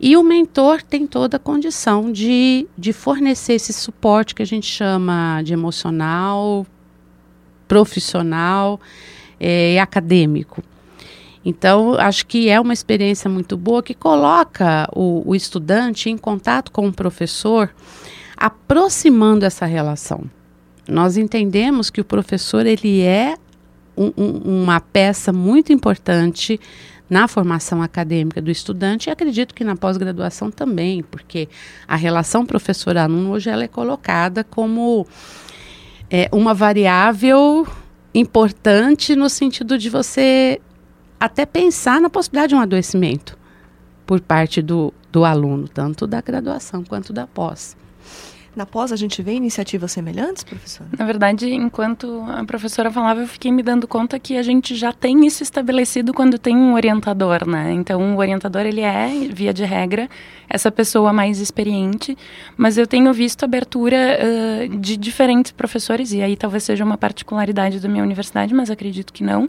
E 0.00 0.16
o 0.16 0.22
mentor 0.22 0.82
tem 0.82 1.06
toda 1.06 1.36
a 1.36 1.40
condição 1.40 2.12
de, 2.12 2.66
de 2.76 2.92
fornecer 2.92 3.54
esse 3.54 3.72
suporte 3.72 4.34
que 4.34 4.42
a 4.42 4.46
gente 4.46 4.66
chama 4.66 5.42
de 5.42 5.52
emocional, 5.52 6.66
profissional 7.66 8.80
é, 9.40 9.74
e 9.74 9.78
acadêmico. 9.78 10.62
Então, 11.44 11.94
acho 11.94 12.26
que 12.26 12.48
é 12.48 12.60
uma 12.60 12.72
experiência 12.72 13.28
muito 13.28 13.56
boa 13.56 13.82
que 13.82 13.94
coloca 13.94 14.88
o, 14.94 15.22
o 15.26 15.34
estudante 15.34 16.10
em 16.10 16.16
contato 16.16 16.70
com 16.70 16.86
o 16.86 16.92
professor 16.92 17.70
aproximando 18.36 19.44
essa 19.44 19.66
relação. 19.66 20.24
Nós 20.86 21.16
entendemos 21.16 21.90
que 21.90 22.00
o 22.00 22.04
professor 22.04 22.66
ele 22.66 23.02
é 23.02 23.36
um, 23.96 24.12
um, 24.16 24.62
uma 24.62 24.80
peça 24.80 25.32
muito 25.32 25.72
importante 25.72 26.60
na 27.08 27.26
formação 27.26 27.82
acadêmica 27.82 28.40
do 28.40 28.50
estudante 28.50 29.08
e 29.08 29.10
acredito 29.10 29.54
que 29.54 29.64
na 29.64 29.76
pós-graduação 29.76 30.50
também, 30.50 31.02
porque 31.02 31.48
a 31.86 31.96
relação 31.96 32.44
professor-aluno 32.44 33.30
hoje 33.30 33.48
ela 33.48 33.64
é 33.64 33.68
colocada 33.68 34.44
como 34.44 35.06
é, 36.10 36.28
uma 36.32 36.52
variável 36.52 37.66
importante 38.14 39.14
no 39.14 39.28
sentido 39.28 39.78
de 39.78 39.88
você 39.88 40.60
até 41.18 41.44
pensar 41.44 42.00
na 42.00 42.10
possibilidade 42.10 42.50
de 42.50 42.54
um 42.54 42.60
adoecimento 42.60 43.36
por 44.06 44.20
parte 44.20 44.62
do, 44.62 44.92
do 45.10 45.24
aluno, 45.24 45.68
tanto 45.68 46.06
da 46.06 46.20
graduação 46.20 46.84
quanto 46.84 47.12
da 47.12 47.26
pós. 47.26 47.76
Na 48.58 48.66
pós 48.66 48.90
a 48.90 48.96
gente 48.96 49.22
vê 49.22 49.34
iniciativas 49.34 49.92
semelhantes, 49.92 50.42
professora? 50.42 50.90
Na 50.98 51.06
verdade, 51.06 51.48
enquanto 51.48 52.24
a 52.26 52.44
professora 52.44 52.90
falava, 52.90 53.20
eu 53.20 53.28
fiquei 53.28 53.52
me 53.52 53.62
dando 53.62 53.86
conta 53.86 54.18
que 54.18 54.36
a 54.36 54.42
gente 54.42 54.74
já 54.74 54.92
tem 54.92 55.24
isso 55.24 55.44
estabelecido 55.44 56.12
quando 56.12 56.36
tem 56.40 56.56
um 56.56 56.74
orientador, 56.74 57.46
né? 57.46 57.72
Então, 57.72 58.16
o 58.16 58.18
orientador, 58.18 58.62
ele 58.62 58.80
é, 58.80 59.28
via 59.32 59.54
de 59.54 59.64
regra, 59.64 60.10
essa 60.48 60.72
pessoa 60.72 61.12
mais 61.12 61.38
experiente, 61.38 62.18
mas 62.56 62.76
eu 62.76 62.84
tenho 62.84 63.12
visto 63.12 63.44
abertura 63.44 64.18
uh, 64.18 64.76
de 64.78 64.96
diferentes 64.96 65.52
professores, 65.52 66.12
e 66.12 66.20
aí 66.20 66.36
talvez 66.36 66.64
seja 66.64 66.84
uma 66.84 66.98
particularidade 66.98 67.78
da 67.78 67.88
minha 67.88 68.02
universidade, 68.02 68.52
mas 68.52 68.72
acredito 68.72 69.12
que 69.12 69.22
não, 69.22 69.46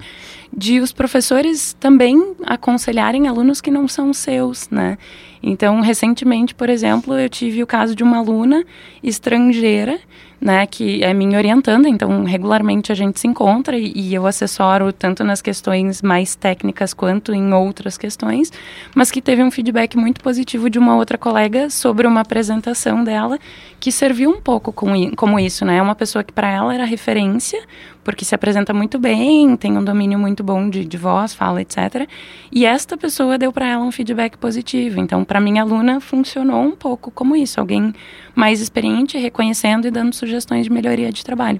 de 0.56 0.80
os 0.80 0.92
professores 0.92 1.76
também 1.80 2.36
aconselharem 2.46 3.28
alunos 3.28 3.60
que 3.60 3.72
não 3.72 3.88
são 3.88 4.14
seus, 4.14 4.70
né? 4.70 5.00
Então, 5.42 5.82
recentemente, 5.82 6.54
por 6.54 6.70
exemplo, 6.70 7.18
eu 7.18 7.30
tive 7.30 7.64
o 7.64 7.68
caso 7.68 7.96
de 7.96 8.04
uma 8.04 8.18
aluna 8.18 8.66
estrangeira 9.02 10.00
né, 10.42 10.66
que 10.66 11.04
é 11.04 11.14
minha 11.14 11.38
orientanda, 11.38 11.90
então 11.90 12.24
regularmente 12.24 12.92
a 12.92 12.96
gente 12.96 13.20
se 13.20 13.28
encontra 13.28 13.78
e, 13.78 13.92
e, 13.94 14.14
eu 14.14 14.26
assessoro 14.26 14.94
tanto 14.94 15.24
nas 15.24 15.42
questões 15.42 16.02
mais 16.02 16.34
técnicas 16.34 16.94
quanto 16.94 17.34
em 17.34 17.54
outras 17.54 17.98
questões, 17.98 18.52
mas 18.96 19.12
que 19.12 19.22
teve 19.22 19.44
um 19.44 19.52
feedback 19.52 19.98
muito 19.98 20.22
positivo 20.22 20.70
de 20.70 20.80
uma 20.80 20.96
outra 20.96 21.18
colega 21.18 21.70
sobre 21.70 22.08
uma 22.08 22.22
apresentação 22.22 23.04
dela 23.04 23.38
que 23.82 23.92
serviu 23.92 24.30
um 24.30 24.42
pouco 24.42 24.72
com, 24.72 25.12
como 25.16 25.40
isso, 25.40 25.66
né? 25.66 25.78
É 25.78 25.82
uma 25.82 25.96
pessoa 25.96 26.24
que 26.24 26.32
para 26.32 26.50
ela 26.50 26.74
era 26.74 26.86
referência, 26.86 27.62
porque 28.04 28.26
se 28.26 28.34
apresenta 28.34 28.74
muito 28.74 28.98
bem, 28.98 29.56
tem 29.56 29.78
um 29.78 29.84
domínio 29.84 30.18
muito 30.18 30.44
bom 30.44 30.70
de, 30.70 30.86
de 30.86 30.98
voz, 30.98 31.34
fala, 31.34 31.62
etc. 31.62 32.08
E 32.52 32.66
esta 32.66 32.98
pessoa 32.98 33.38
deu 33.38 33.52
para 33.52 33.68
ela 33.68 33.84
um 33.84 33.92
feedback 33.92 34.38
positivo. 34.38 35.00
Então, 35.00 35.24
para 35.24 35.40
minha 35.40 35.62
aluna 35.62 36.00
funcionou 36.00 36.62
um 36.62 36.76
pouco 36.76 37.12
como 37.12 37.36
isso, 37.36 37.60
alguém 37.60 37.94
mais 38.36 38.62
experiente 38.62 39.18
reconhecendo 39.18 39.88
e 39.88 39.92
dando 39.92 40.14
sugestões 40.14 40.29
de 40.62 40.70
melhoria 40.70 41.12
de 41.12 41.24
trabalho. 41.24 41.60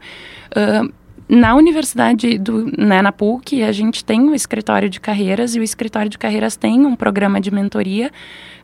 Uh, 0.52 0.92
na 1.30 1.54
universidade, 1.54 2.40
do, 2.40 2.66
né, 2.76 3.04
na 3.04 3.12
PUC, 3.12 3.62
a 3.62 3.72
gente 3.72 4.04
tem 4.04 4.20
o 4.22 4.32
um 4.32 4.34
escritório 4.34 4.90
de 4.90 5.00
carreiras 5.00 5.56
e 5.56 5.60
o 5.60 5.64
escritório 5.64 6.10
de 6.10 6.18
carreiras 6.18 6.56
tem 6.56 6.84
um 6.88 6.96
programa 6.96 7.40
de 7.40 7.52
mentoria, 7.52 8.12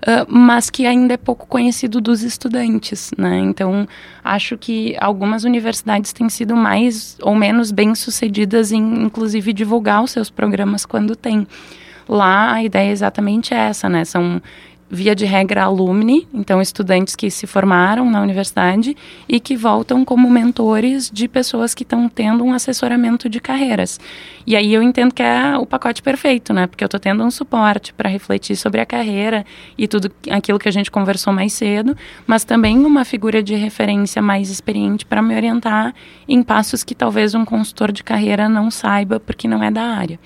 uh, 0.01 0.25
mas 0.27 0.71
que 0.71 0.87
ainda 0.87 1.13
é 1.13 1.17
pouco 1.17 1.45
conhecido 1.45 2.01
dos 2.01 2.23
estudantes, 2.23 3.11
né? 3.15 3.37
Então, 3.37 3.87
acho 4.23 4.57
que 4.57 4.95
algumas 4.99 5.43
universidades 5.43 6.11
têm 6.11 6.27
sido 6.27 6.55
mais 6.55 7.15
ou 7.21 7.35
menos 7.35 7.71
bem 7.71 7.93
sucedidas 7.93 8.71
em, 8.71 9.03
inclusive, 9.03 9.53
divulgar 9.53 10.03
os 10.03 10.09
seus 10.09 10.31
programas 10.31 10.87
quando 10.87 11.15
tem. 11.15 11.45
Lá, 12.09 12.53
a 12.53 12.63
ideia 12.63 12.89
é 12.89 12.91
exatamente 12.91 13.53
essa, 13.53 13.87
né? 13.87 14.03
São 14.05 14.41
via 14.89 15.15
de 15.15 15.25
regra, 15.25 15.63
alumni, 15.63 16.27
então 16.33 16.61
estudantes 16.61 17.15
que 17.15 17.31
se 17.31 17.47
formaram 17.47 18.09
na 18.09 18.21
universidade 18.21 18.95
e 19.27 19.39
que 19.39 19.55
voltam 19.57 20.05
como 20.05 20.29
mentores 20.29 21.09
de 21.11 21.27
pessoas 21.27 21.73
que 21.73 21.83
estão 21.83 22.07
tendo 22.07 22.43
um 22.43 22.53
assessoramento 22.53 23.27
de 23.27 23.39
carreiras. 23.39 23.99
E 24.45 24.55
aí 24.55 24.73
eu 24.73 24.83
entendo 24.83 25.13
que 25.13 25.23
é 25.23 25.57
o 25.57 25.65
pacote 25.65 26.03
perfeito, 26.03 26.53
né? 26.53 26.67
Porque 26.67 26.83
eu 26.83 26.87
estou 26.87 26.99
tendo 26.99 27.23
um 27.23 27.31
suporte 27.31 27.93
para 27.93 28.07
refletir 28.07 28.55
sobre 28.55 28.79
a 28.79 28.85
carreira 28.85 29.43
e 29.75 29.87
tudo 29.87 30.11
aquilo 30.29 30.59
que 30.59 30.69
a 30.69 30.71
gente 30.71 30.91
conversou 30.91 31.33
mais 31.33 31.53
cedo, 31.53 31.97
mas 32.27 32.43
também 32.43 32.85
uma 32.85 33.03
figura 33.03 33.41
de 33.41 33.55
referência 33.55 34.21
mais 34.21 34.49
experiente 34.49 35.05
para 35.05 35.21
me 35.21 35.35
orientar 35.35 35.95
em 36.27 36.43
passos 36.43 36.83
que 36.83 36.93
talvez 36.93 37.33
um 37.33 37.43
consultor 37.43 37.91
de 37.91 38.03
carreira 38.03 38.47
não 38.47 38.69
saiba 38.69 39.19
porque 39.19 39.47
não 39.47 39.63
é 39.63 39.71
da 39.71 39.83
área. 39.83 40.19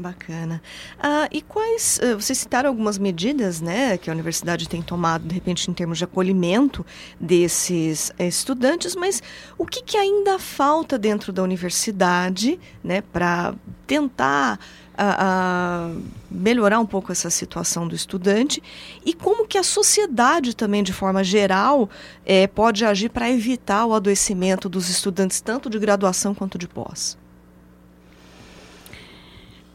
Bacana. 0.00 0.60
Ah, 0.98 1.28
e 1.30 1.40
quais, 1.40 2.00
uh, 2.02 2.20
vocês 2.20 2.38
citaram 2.38 2.68
algumas 2.68 2.98
medidas 2.98 3.60
né, 3.60 3.96
que 3.96 4.10
a 4.10 4.12
universidade 4.12 4.68
tem 4.68 4.82
tomado, 4.82 5.26
de 5.26 5.34
repente, 5.34 5.70
em 5.70 5.74
termos 5.74 5.98
de 5.98 6.04
acolhimento 6.04 6.84
desses 7.20 8.10
uh, 8.10 8.22
estudantes, 8.22 8.96
mas 8.96 9.22
o 9.56 9.64
que, 9.64 9.82
que, 9.82 9.96
ainda 9.96 10.38
falta 10.38 10.98
dentro 10.98 11.32
da 11.32 11.42
universidade 11.42 12.58
né, 12.82 13.00
para 13.00 13.54
tentar 13.86 14.58
uh, 14.94 16.02
melhorar 16.30 16.80
um 16.80 16.86
pouco 16.86 17.12
essa 17.12 17.30
situação 17.30 17.86
do 17.86 17.94
estudante 17.94 18.62
e 19.04 19.12
como 19.12 19.46
que 19.46 19.58
a 19.58 19.62
sociedade 19.62 20.56
também, 20.56 20.82
de 20.82 20.92
forma 20.92 21.22
geral, 21.22 21.88
eh, 22.26 22.46
pode 22.46 22.84
agir 22.84 23.10
para 23.10 23.30
evitar 23.30 23.86
o 23.86 23.94
adoecimento 23.94 24.68
dos 24.68 24.88
estudantes, 24.88 25.40
tanto 25.40 25.70
de 25.70 25.78
graduação 25.78 26.34
quanto 26.34 26.58
de 26.58 26.66
pós? 26.66 27.16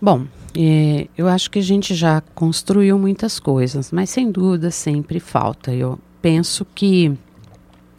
Bom, 0.02 0.26
é, 0.58 1.08
eu 1.18 1.28
acho 1.28 1.52
que 1.52 1.60
a 1.60 1.64
gente 1.64 1.94
já 1.94 2.22
construiu 2.34 2.98
muitas 2.98 3.40
coisas, 3.40 3.92
mas 3.92 4.10
sem 4.10 4.32
dúvida 4.32 4.72
sempre 4.72 5.20
falta. 5.20 5.74
Eu 5.74 6.00
penso 6.22 6.66
que 6.74 7.14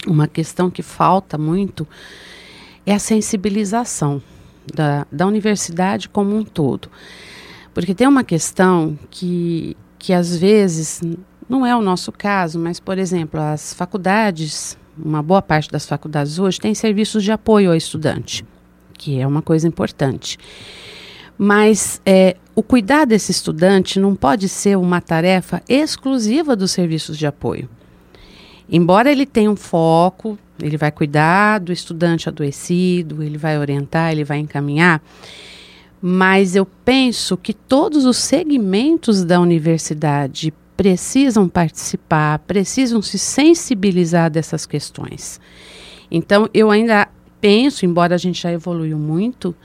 uma 0.06 0.26
questão 0.26 0.70
que 0.70 0.82
falta 0.82 1.36
muito 1.36 1.86
é 2.86 2.94
a 2.94 2.98
sensibilização 2.98 4.22
da, 4.74 5.06
da 5.12 5.26
universidade 5.26 6.08
como 6.08 6.34
um 6.34 6.42
todo. 6.42 6.90
Porque 7.74 7.94
tem 7.94 8.08
uma 8.08 8.24
questão 8.24 8.98
que, 9.10 9.76
que 9.98 10.12
às 10.12 10.34
vezes 10.36 11.02
não 11.48 11.66
é 11.66 11.76
o 11.76 11.82
nosso 11.82 12.10
caso, 12.10 12.58
mas, 12.58 12.80
por 12.80 12.98
exemplo, 12.98 13.40
as 13.40 13.74
faculdades, 13.74 14.78
uma 14.96 15.22
boa 15.22 15.42
parte 15.42 15.70
das 15.70 15.86
faculdades 15.86 16.38
hoje 16.38 16.58
tem 16.58 16.74
serviços 16.74 17.22
de 17.22 17.30
apoio 17.30 17.70
ao 17.70 17.76
estudante, 17.76 18.44
que 18.94 19.20
é 19.20 19.26
uma 19.26 19.42
coisa 19.42 19.68
importante. 19.68 20.38
Mas 21.42 22.02
é, 22.04 22.36
o 22.54 22.62
cuidar 22.62 23.06
desse 23.06 23.30
estudante 23.30 23.98
não 23.98 24.14
pode 24.14 24.46
ser 24.46 24.76
uma 24.76 25.00
tarefa 25.00 25.62
exclusiva 25.66 26.54
dos 26.54 26.70
serviços 26.70 27.16
de 27.16 27.26
apoio. 27.26 27.66
Embora 28.68 29.10
ele 29.10 29.24
tenha 29.24 29.50
um 29.50 29.56
foco, 29.56 30.38
ele 30.62 30.76
vai 30.76 30.92
cuidar 30.92 31.58
do 31.58 31.72
estudante 31.72 32.28
adoecido, 32.28 33.22
ele 33.22 33.38
vai 33.38 33.58
orientar, 33.58 34.12
ele 34.12 34.22
vai 34.22 34.36
encaminhar, 34.36 35.02
mas 36.02 36.54
eu 36.54 36.66
penso 36.84 37.38
que 37.38 37.54
todos 37.54 38.04
os 38.04 38.18
segmentos 38.18 39.24
da 39.24 39.40
universidade 39.40 40.52
precisam 40.76 41.48
participar, 41.48 42.40
precisam 42.40 43.00
se 43.00 43.18
sensibilizar 43.18 44.30
dessas 44.30 44.66
questões. 44.66 45.40
Então, 46.10 46.50
eu 46.52 46.70
ainda 46.70 47.08
penso, 47.40 47.86
embora 47.86 48.14
a 48.14 48.18
gente 48.18 48.42
já 48.42 48.52
evoluiu 48.52 48.98
muito, 48.98 49.56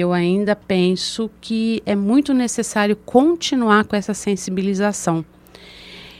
eu 0.00 0.12
ainda 0.12 0.54
penso 0.54 1.30
que 1.40 1.82
é 1.84 1.94
muito 1.96 2.32
necessário 2.32 2.96
continuar 2.96 3.84
com 3.84 3.96
essa 3.96 4.14
sensibilização. 4.14 5.24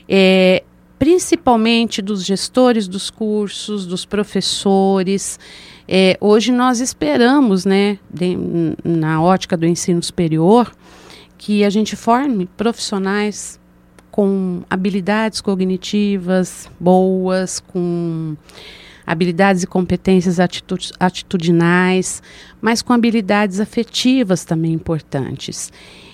É, 0.08 0.62
principalmente 0.98 2.02
dos 2.02 2.24
gestores 2.24 2.88
dos 2.88 3.08
cursos, 3.08 3.86
dos 3.86 4.04
professores. 4.04 5.38
É, 5.86 6.18
hoje 6.20 6.50
nós 6.50 6.80
esperamos, 6.80 7.64
né, 7.64 7.98
de, 8.12 8.36
na 8.84 9.22
ótica 9.22 9.56
do 9.56 9.64
ensino 9.64 10.02
superior, 10.02 10.72
que 11.38 11.64
a 11.64 11.70
gente 11.70 11.94
forme 11.94 12.46
profissionais 12.56 13.60
com 14.10 14.62
habilidades 14.68 15.40
cognitivas 15.40 16.68
boas, 16.80 17.60
com 17.60 18.36
habilidades 19.08 19.62
e 19.62 19.66
competências 19.66 20.38
atitudinais, 21.00 22.22
mas 22.60 22.82
com 22.82 22.92
habilidades 22.92 23.58
afetivas 23.58 24.44
também 24.44 24.74
importantes. 24.74 25.72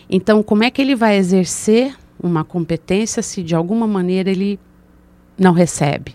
Então, 0.08 0.44
como 0.44 0.62
é 0.62 0.70
que 0.70 0.80
ele 0.80 0.94
vai 0.94 1.16
exercer 1.16 1.92
uma 2.22 2.44
competência 2.44 3.20
se 3.20 3.42
de 3.42 3.52
alguma 3.52 3.84
maneira 3.88 4.30
ele 4.30 4.60
não 5.36 5.52
recebe? 5.52 6.14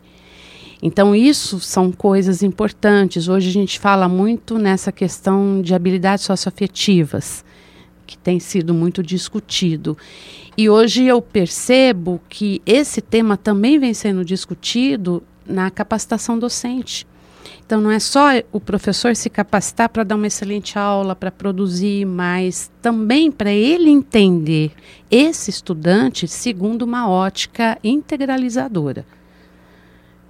Então, 0.81 1.13
isso 1.13 1.59
são 1.59 1.91
coisas 1.91 2.41
importantes. 2.41 3.27
Hoje 3.27 3.49
a 3.49 3.51
gente 3.51 3.77
fala 3.77 4.07
muito 4.07 4.57
nessa 4.57 4.89
questão 4.89 5.61
de 5.61 5.75
habilidades 5.75 6.23
socioafetivas, 6.23 7.43
que 8.07 8.17
tem 8.17 8.39
sido 8.39 8.73
muito 8.73 9.03
discutido. 9.03 9.97
E 10.57 10.69
hoje 10.69 11.03
eu 11.03 11.21
percebo 11.21 12.21
que 12.29 12.61
esse 12.65 13.01
tema 13.01 13.35
também 13.35 13.77
vem 13.77 13.93
sendo 13.93 14.23
discutido 14.23 15.21
na 15.49 15.69
capacitação 15.71 16.37
docente. 16.37 17.07
Então, 17.65 17.79
não 17.79 17.91
é 17.91 17.99
só 17.99 18.29
o 18.51 18.59
professor 18.59 19.15
se 19.15 19.29
capacitar 19.29 19.89
para 19.89 20.03
dar 20.03 20.15
uma 20.15 20.27
excelente 20.27 20.77
aula, 20.77 21.15
para 21.15 21.31
produzir, 21.31 22.05
mas 22.05 22.71
também 22.81 23.31
para 23.31 23.51
ele 23.51 23.89
entender 23.89 24.71
esse 25.09 25.49
estudante 25.49 26.27
segundo 26.27 26.81
uma 26.83 27.09
ótica 27.09 27.77
integralizadora. 27.83 29.05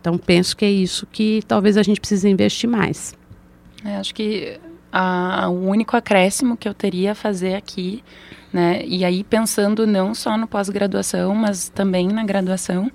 Então, 0.01 0.17
penso 0.17 0.55
que 0.55 0.65
é 0.65 0.71
isso 0.71 1.05
que 1.05 1.41
talvez 1.47 1.77
a 1.77 1.83
gente 1.83 1.99
precise 1.99 2.27
investir 2.29 2.69
mais. 2.69 3.13
É, 3.85 3.95
acho 3.95 4.13
que 4.13 4.59
a, 4.91 5.47
o 5.49 5.67
único 5.67 5.95
acréscimo 5.95 6.57
que 6.57 6.67
eu 6.67 6.73
teria 6.73 7.13
a 7.13 7.15
fazer 7.15 7.55
aqui, 7.55 8.03
né, 8.51 8.83
e 8.85 9.05
aí 9.05 9.23
pensando 9.23 9.85
não 9.85 10.13
só 10.13 10.37
no 10.37 10.47
pós-graduação, 10.47 11.33
mas 11.35 11.69
também 11.69 12.07
na 12.07 12.23
graduação, 12.23 12.91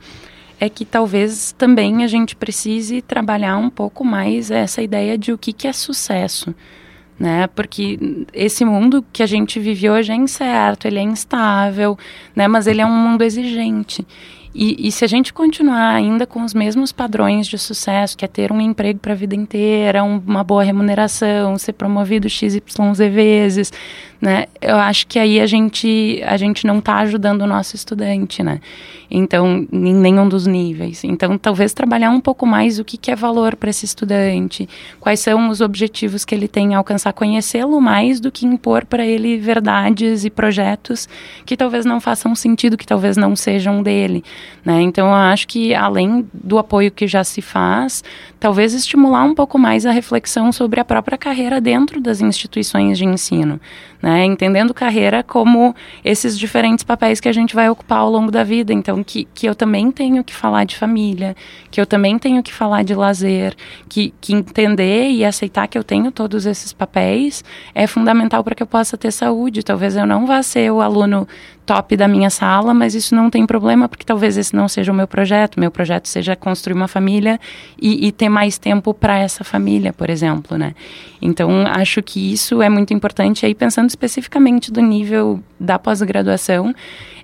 é 0.64 0.68
que 0.68 0.84
talvez 0.84 1.52
também 1.52 2.04
a 2.04 2.06
gente 2.06 2.34
precise 2.34 3.02
trabalhar 3.02 3.56
um 3.56 3.70
pouco 3.70 4.04
mais 4.04 4.50
essa 4.50 4.82
ideia 4.82 5.16
de 5.16 5.32
o 5.32 5.38
que, 5.38 5.52
que 5.52 5.68
é 5.68 5.72
sucesso. 5.72 6.54
Né? 7.18 7.46
Porque 7.48 8.26
esse 8.32 8.64
mundo 8.64 9.04
que 9.12 9.22
a 9.22 9.26
gente 9.26 9.60
vive 9.60 9.88
hoje 9.88 10.10
é 10.12 10.16
incerto, 10.16 10.88
ele 10.88 10.98
é 10.98 11.02
instável, 11.02 11.96
né? 12.34 12.48
Mas 12.48 12.66
ele 12.66 12.80
é 12.80 12.86
um 12.86 12.90
mundo 12.90 13.22
exigente. 13.22 14.04
E, 14.54 14.86
e, 14.86 14.92
se 14.92 15.04
a 15.04 15.08
gente 15.08 15.32
continuar 15.32 15.94
ainda 15.94 16.26
com 16.26 16.44
os 16.44 16.54
mesmos 16.54 16.92
padrões 16.92 17.48
de 17.48 17.58
sucesso, 17.58 18.16
que 18.16 18.24
é 18.24 18.28
ter 18.28 18.52
um 18.52 18.60
emprego 18.60 19.00
para 19.00 19.12
a 19.12 19.16
vida 19.16 19.34
inteira, 19.34 20.04
um, 20.04 20.22
uma 20.24 20.44
boa 20.44 20.62
remuneração, 20.62 21.58
ser 21.58 21.72
promovido 21.72 22.28
XYZ 22.28 22.62
vezes, 23.12 23.72
né? 24.20 24.46
Eu 24.60 24.76
acho 24.76 25.06
que 25.06 25.18
aí 25.18 25.40
a 25.40 25.46
gente, 25.46 26.22
a 26.26 26.36
gente 26.36 26.66
não 26.66 26.78
está 26.78 26.96
ajudando 26.98 27.42
o 27.42 27.46
nosso 27.46 27.76
estudante, 27.76 28.42
né? 28.42 28.60
Então, 29.10 29.66
em 29.70 29.94
nenhum 29.94 30.28
dos 30.28 30.46
níveis. 30.46 31.04
Então, 31.04 31.36
talvez 31.36 31.72
trabalhar 31.72 32.10
um 32.10 32.20
pouco 32.20 32.46
mais 32.46 32.78
o 32.78 32.84
que, 32.84 32.96
que 32.96 33.10
é 33.10 33.16
valor 33.16 33.54
para 33.54 33.70
esse 33.70 33.84
estudante, 33.84 34.68
quais 34.98 35.20
são 35.20 35.48
os 35.50 35.60
objetivos 35.60 36.24
que 36.24 36.34
ele 36.34 36.48
tem 36.48 36.74
alcançar, 36.74 37.12
conhecê-lo 37.12 37.80
mais 37.80 38.18
do 38.18 38.32
que 38.32 38.46
impor 38.46 38.84
para 38.84 39.06
ele 39.06 39.38
verdades 39.38 40.24
e 40.24 40.30
projetos 40.30 41.08
que 41.44 41.56
talvez 41.56 41.84
não 41.84 42.00
façam 42.00 42.34
sentido, 42.34 42.76
que 42.76 42.86
talvez 42.86 43.16
não 43.16 43.36
sejam 43.36 43.82
dele. 43.82 44.24
Né? 44.64 44.80
Então, 44.82 45.08
eu 45.08 45.14
acho 45.14 45.46
que 45.46 45.74
além 45.74 46.26
do 46.32 46.58
apoio 46.58 46.90
que 46.90 47.06
já 47.06 47.22
se 47.22 47.42
faz, 47.42 48.02
talvez 48.40 48.74
estimular 48.74 49.22
um 49.22 49.34
pouco 49.34 49.58
mais 49.58 49.86
a 49.86 49.92
reflexão 49.92 50.50
sobre 50.50 50.80
a 50.80 50.84
própria 50.84 51.18
carreira 51.18 51.60
dentro 51.60 52.00
das 52.00 52.20
instituições 52.20 52.98
de 52.98 53.04
ensino. 53.04 53.60
Né? 54.04 54.26
Entendendo 54.26 54.74
carreira 54.74 55.22
como 55.22 55.74
esses 56.04 56.38
diferentes 56.38 56.84
papéis 56.84 57.20
que 57.20 57.28
a 57.28 57.32
gente 57.32 57.54
vai 57.54 57.70
ocupar 57.70 58.00
ao 58.00 58.10
longo 58.10 58.30
da 58.30 58.44
vida. 58.44 58.70
Então, 58.70 59.02
que, 59.02 59.26
que 59.32 59.46
eu 59.46 59.54
também 59.54 59.90
tenho 59.90 60.22
que 60.22 60.34
falar 60.34 60.64
de 60.64 60.76
família, 60.76 61.34
que 61.70 61.80
eu 61.80 61.86
também 61.86 62.18
tenho 62.18 62.42
que 62.42 62.52
falar 62.52 62.84
de 62.84 62.94
lazer, 62.94 63.56
que, 63.88 64.12
que 64.20 64.34
entender 64.34 65.08
e 65.08 65.24
aceitar 65.24 65.66
que 65.68 65.78
eu 65.78 65.82
tenho 65.82 66.12
todos 66.12 66.44
esses 66.44 66.70
papéis 66.70 67.42
é 67.74 67.86
fundamental 67.86 68.44
para 68.44 68.54
que 68.54 68.62
eu 68.62 68.66
possa 68.66 68.98
ter 68.98 69.10
saúde. 69.10 69.62
Talvez 69.62 69.96
eu 69.96 70.06
não 70.06 70.26
vá 70.26 70.42
ser 70.42 70.70
o 70.70 70.82
aluno 70.82 71.26
top 71.64 71.96
da 71.96 72.06
minha 72.06 72.30
sala, 72.30 72.74
mas 72.74 72.94
isso 72.94 73.14
não 73.14 73.30
tem 73.30 73.46
problema, 73.46 73.88
porque 73.88 74.04
talvez 74.04 74.36
esse 74.36 74.54
não 74.54 74.68
seja 74.68 74.92
o 74.92 74.94
meu 74.94 75.06
projeto. 75.06 75.58
Meu 75.58 75.70
projeto 75.70 76.06
seja 76.08 76.36
construir 76.36 76.74
uma 76.74 76.88
família 76.88 77.40
e, 77.80 78.06
e 78.06 78.12
ter 78.12 78.28
mais 78.28 78.58
tempo 78.58 78.92
para 78.92 79.18
essa 79.18 79.44
família, 79.44 79.92
por 79.92 80.10
exemplo, 80.10 80.56
né? 80.58 80.74
Então, 81.20 81.66
acho 81.66 82.02
que 82.02 82.32
isso 82.32 82.60
é 82.60 82.68
muito 82.68 82.92
importante. 82.92 83.46
Aí, 83.46 83.54
pensando 83.54 83.88
especificamente 83.88 84.70
do 84.70 84.80
nível 84.80 85.40
da 85.58 85.78
pós-graduação, 85.78 86.74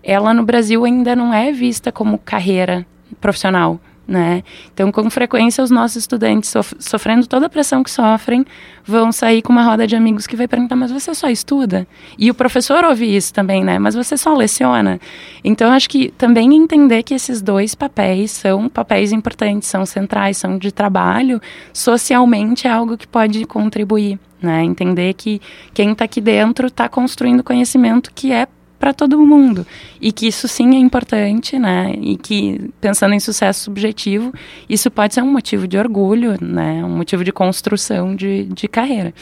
ela 0.02 0.32
no 0.32 0.42
Brasil 0.42 0.84
ainda 0.84 1.14
não 1.14 1.32
é 1.32 1.52
vista 1.52 1.92
como 1.92 2.18
carreira 2.18 2.86
profissional 3.20 3.78
né? 4.06 4.42
Então, 4.74 4.90
com 4.90 5.08
frequência, 5.08 5.62
os 5.62 5.70
nossos 5.70 5.96
estudantes, 5.96 6.50
sof 6.50 6.74
sofrendo 6.80 7.26
toda 7.26 7.46
a 7.46 7.48
pressão 7.48 7.82
que 7.82 7.90
sofrem, 7.90 8.44
vão 8.84 9.12
sair 9.12 9.40
com 9.40 9.52
uma 9.52 9.62
roda 9.62 9.86
de 9.86 9.94
amigos 9.94 10.26
que 10.26 10.34
vai 10.34 10.48
perguntar: 10.48 10.74
mas 10.74 10.90
você 10.90 11.14
só 11.14 11.28
estuda? 11.28 11.86
E 12.18 12.30
o 12.30 12.34
professor 12.34 12.84
ouve 12.84 13.14
isso 13.14 13.32
também, 13.32 13.62
né? 13.62 13.78
Mas 13.78 13.94
você 13.94 14.16
só 14.16 14.34
leciona? 14.34 15.00
Então, 15.44 15.72
acho 15.72 15.88
que 15.88 16.10
também 16.18 16.54
entender 16.54 17.02
que 17.02 17.14
esses 17.14 17.40
dois 17.40 17.74
papéis 17.74 18.32
são 18.32 18.68
papéis 18.68 19.12
importantes, 19.12 19.68
são 19.68 19.86
centrais, 19.86 20.36
são 20.36 20.58
de 20.58 20.72
trabalho, 20.72 21.40
socialmente 21.72 22.66
é 22.66 22.70
algo 22.70 22.96
que 22.96 23.06
pode 23.06 23.44
contribuir. 23.46 24.18
Né? 24.42 24.64
Entender 24.64 25.12
que 25.14 25.40
quem 25.74 25.92
está 25.92 26.06
aqui 26.06 26.20
dentro 26.20 26.68
está 26.68 26.88
construindo 26.88 27.44
conhecimento 27.44 28.10
que 28.14 28.32
é 28.32 28.48
para 28.80 28.94
todo 28.94 29.20
mundo. 29.20 29.66
E 30.00 30.10
que 30.10 30.26
isso 30.26 30.48
sim 30.48 30.74
é 30.74 30.78
importante, 30.78 31.58
né? 31.58 31.94
E 32.00 32.16
que, 32.16 32.70
pensando 32.80 33.14
em 33.14 33.20
sucesso 33.20 33.64
subjetivo, 33.64 34.32
isso 34.68 34.90
pode 34.90 35.12
ser 35.12 35.22
um 35.22 35.30
motivo 35.30 35.68
de 35.68 35.76
orgulho, 35.76 36.36
né? 36.40 36.82
Um 36.82 36.96
motivo 36.96 37.22
de 37.22 37.30
construção 37.30 38.16
de, 38.16 38.44
de 38.44 38.66
carreira. 38.66 39.12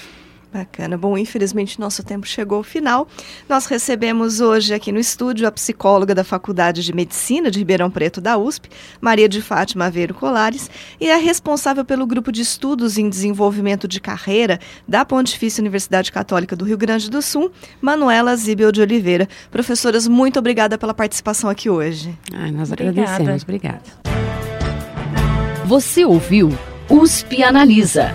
Bacana. 0.52 0.96
Bom, 0.96 1.18
infelizmente 1.18 1.78
nosso 1.78 2.02
tempo 2.02 2.26
chegou 2.26 2.58
ao 2.58 2.64
final. 2.64 3.06
Nós 3.48 3.66
recebemos 3.66 4.40
hoje 4.40 4.72
aqui 4.72 4.90
no 4.90 4.98
estúdio 4.98 5.46
a 5.46 5.52
psicóloga 5.52 6.14
da 6.14 6.24
Faculdade 6.24 6.82
de 6.82 6.92
Medicina 6.94 7.50
de 7.50 7.58
Ribeirão 7.58 7.90
Preto 7.90 8.18
da 8.18 8.38
USP, 8.38 8.70
Maria 8.98 9.28
de 9.28 9.42
Fátima 9.42 9.86
Aveiro 9.86 10.14
Colares, 10.14 10.70
e 10.98 11.06
é 11.06 11.16
responsável 11.16 11.84
pelo 11.84 12.06
grupo 12.06 12.32
de 12.32 12.40
estudos 12.40 12.96
em 12.96 13.10
desenvolvimento 13.10 13.86
de 13.86 14.00
carreira 14.00 14.58
da 14.86 15.04
Pontifícia 15.04 15.60
Universidade 15.60 16.10
Católica 16.10 16.56
do 16.56 16.64
Rio 16.64 16.78
Grande 16.78 17.10
do 17.10 17.20
Sul, 17.20 17.52
Manuela 17.80 18.34
Zibel 18.34 18.72
de 18.72 18.80
Oliveira. 18.80 19.28
Professoras, 19.50 20.08
muito 20.08 20.38
obrigada 20.38 20.78
pela 20.78 20.94
participação 20.94 21.50
aqui 21.50 21.68
hoje. 21.68 22.18
Ai, 22.32 22.50
nós 22.50 22.72
Obrigada. 22.72 23.00
agradecemos. 23.02 23.42
Obrigada. 23.42 23.82
Você 25.66 26.06
ouviu 26.06 26.48
USP 26.88 27.42
Analisa 27.42 28.14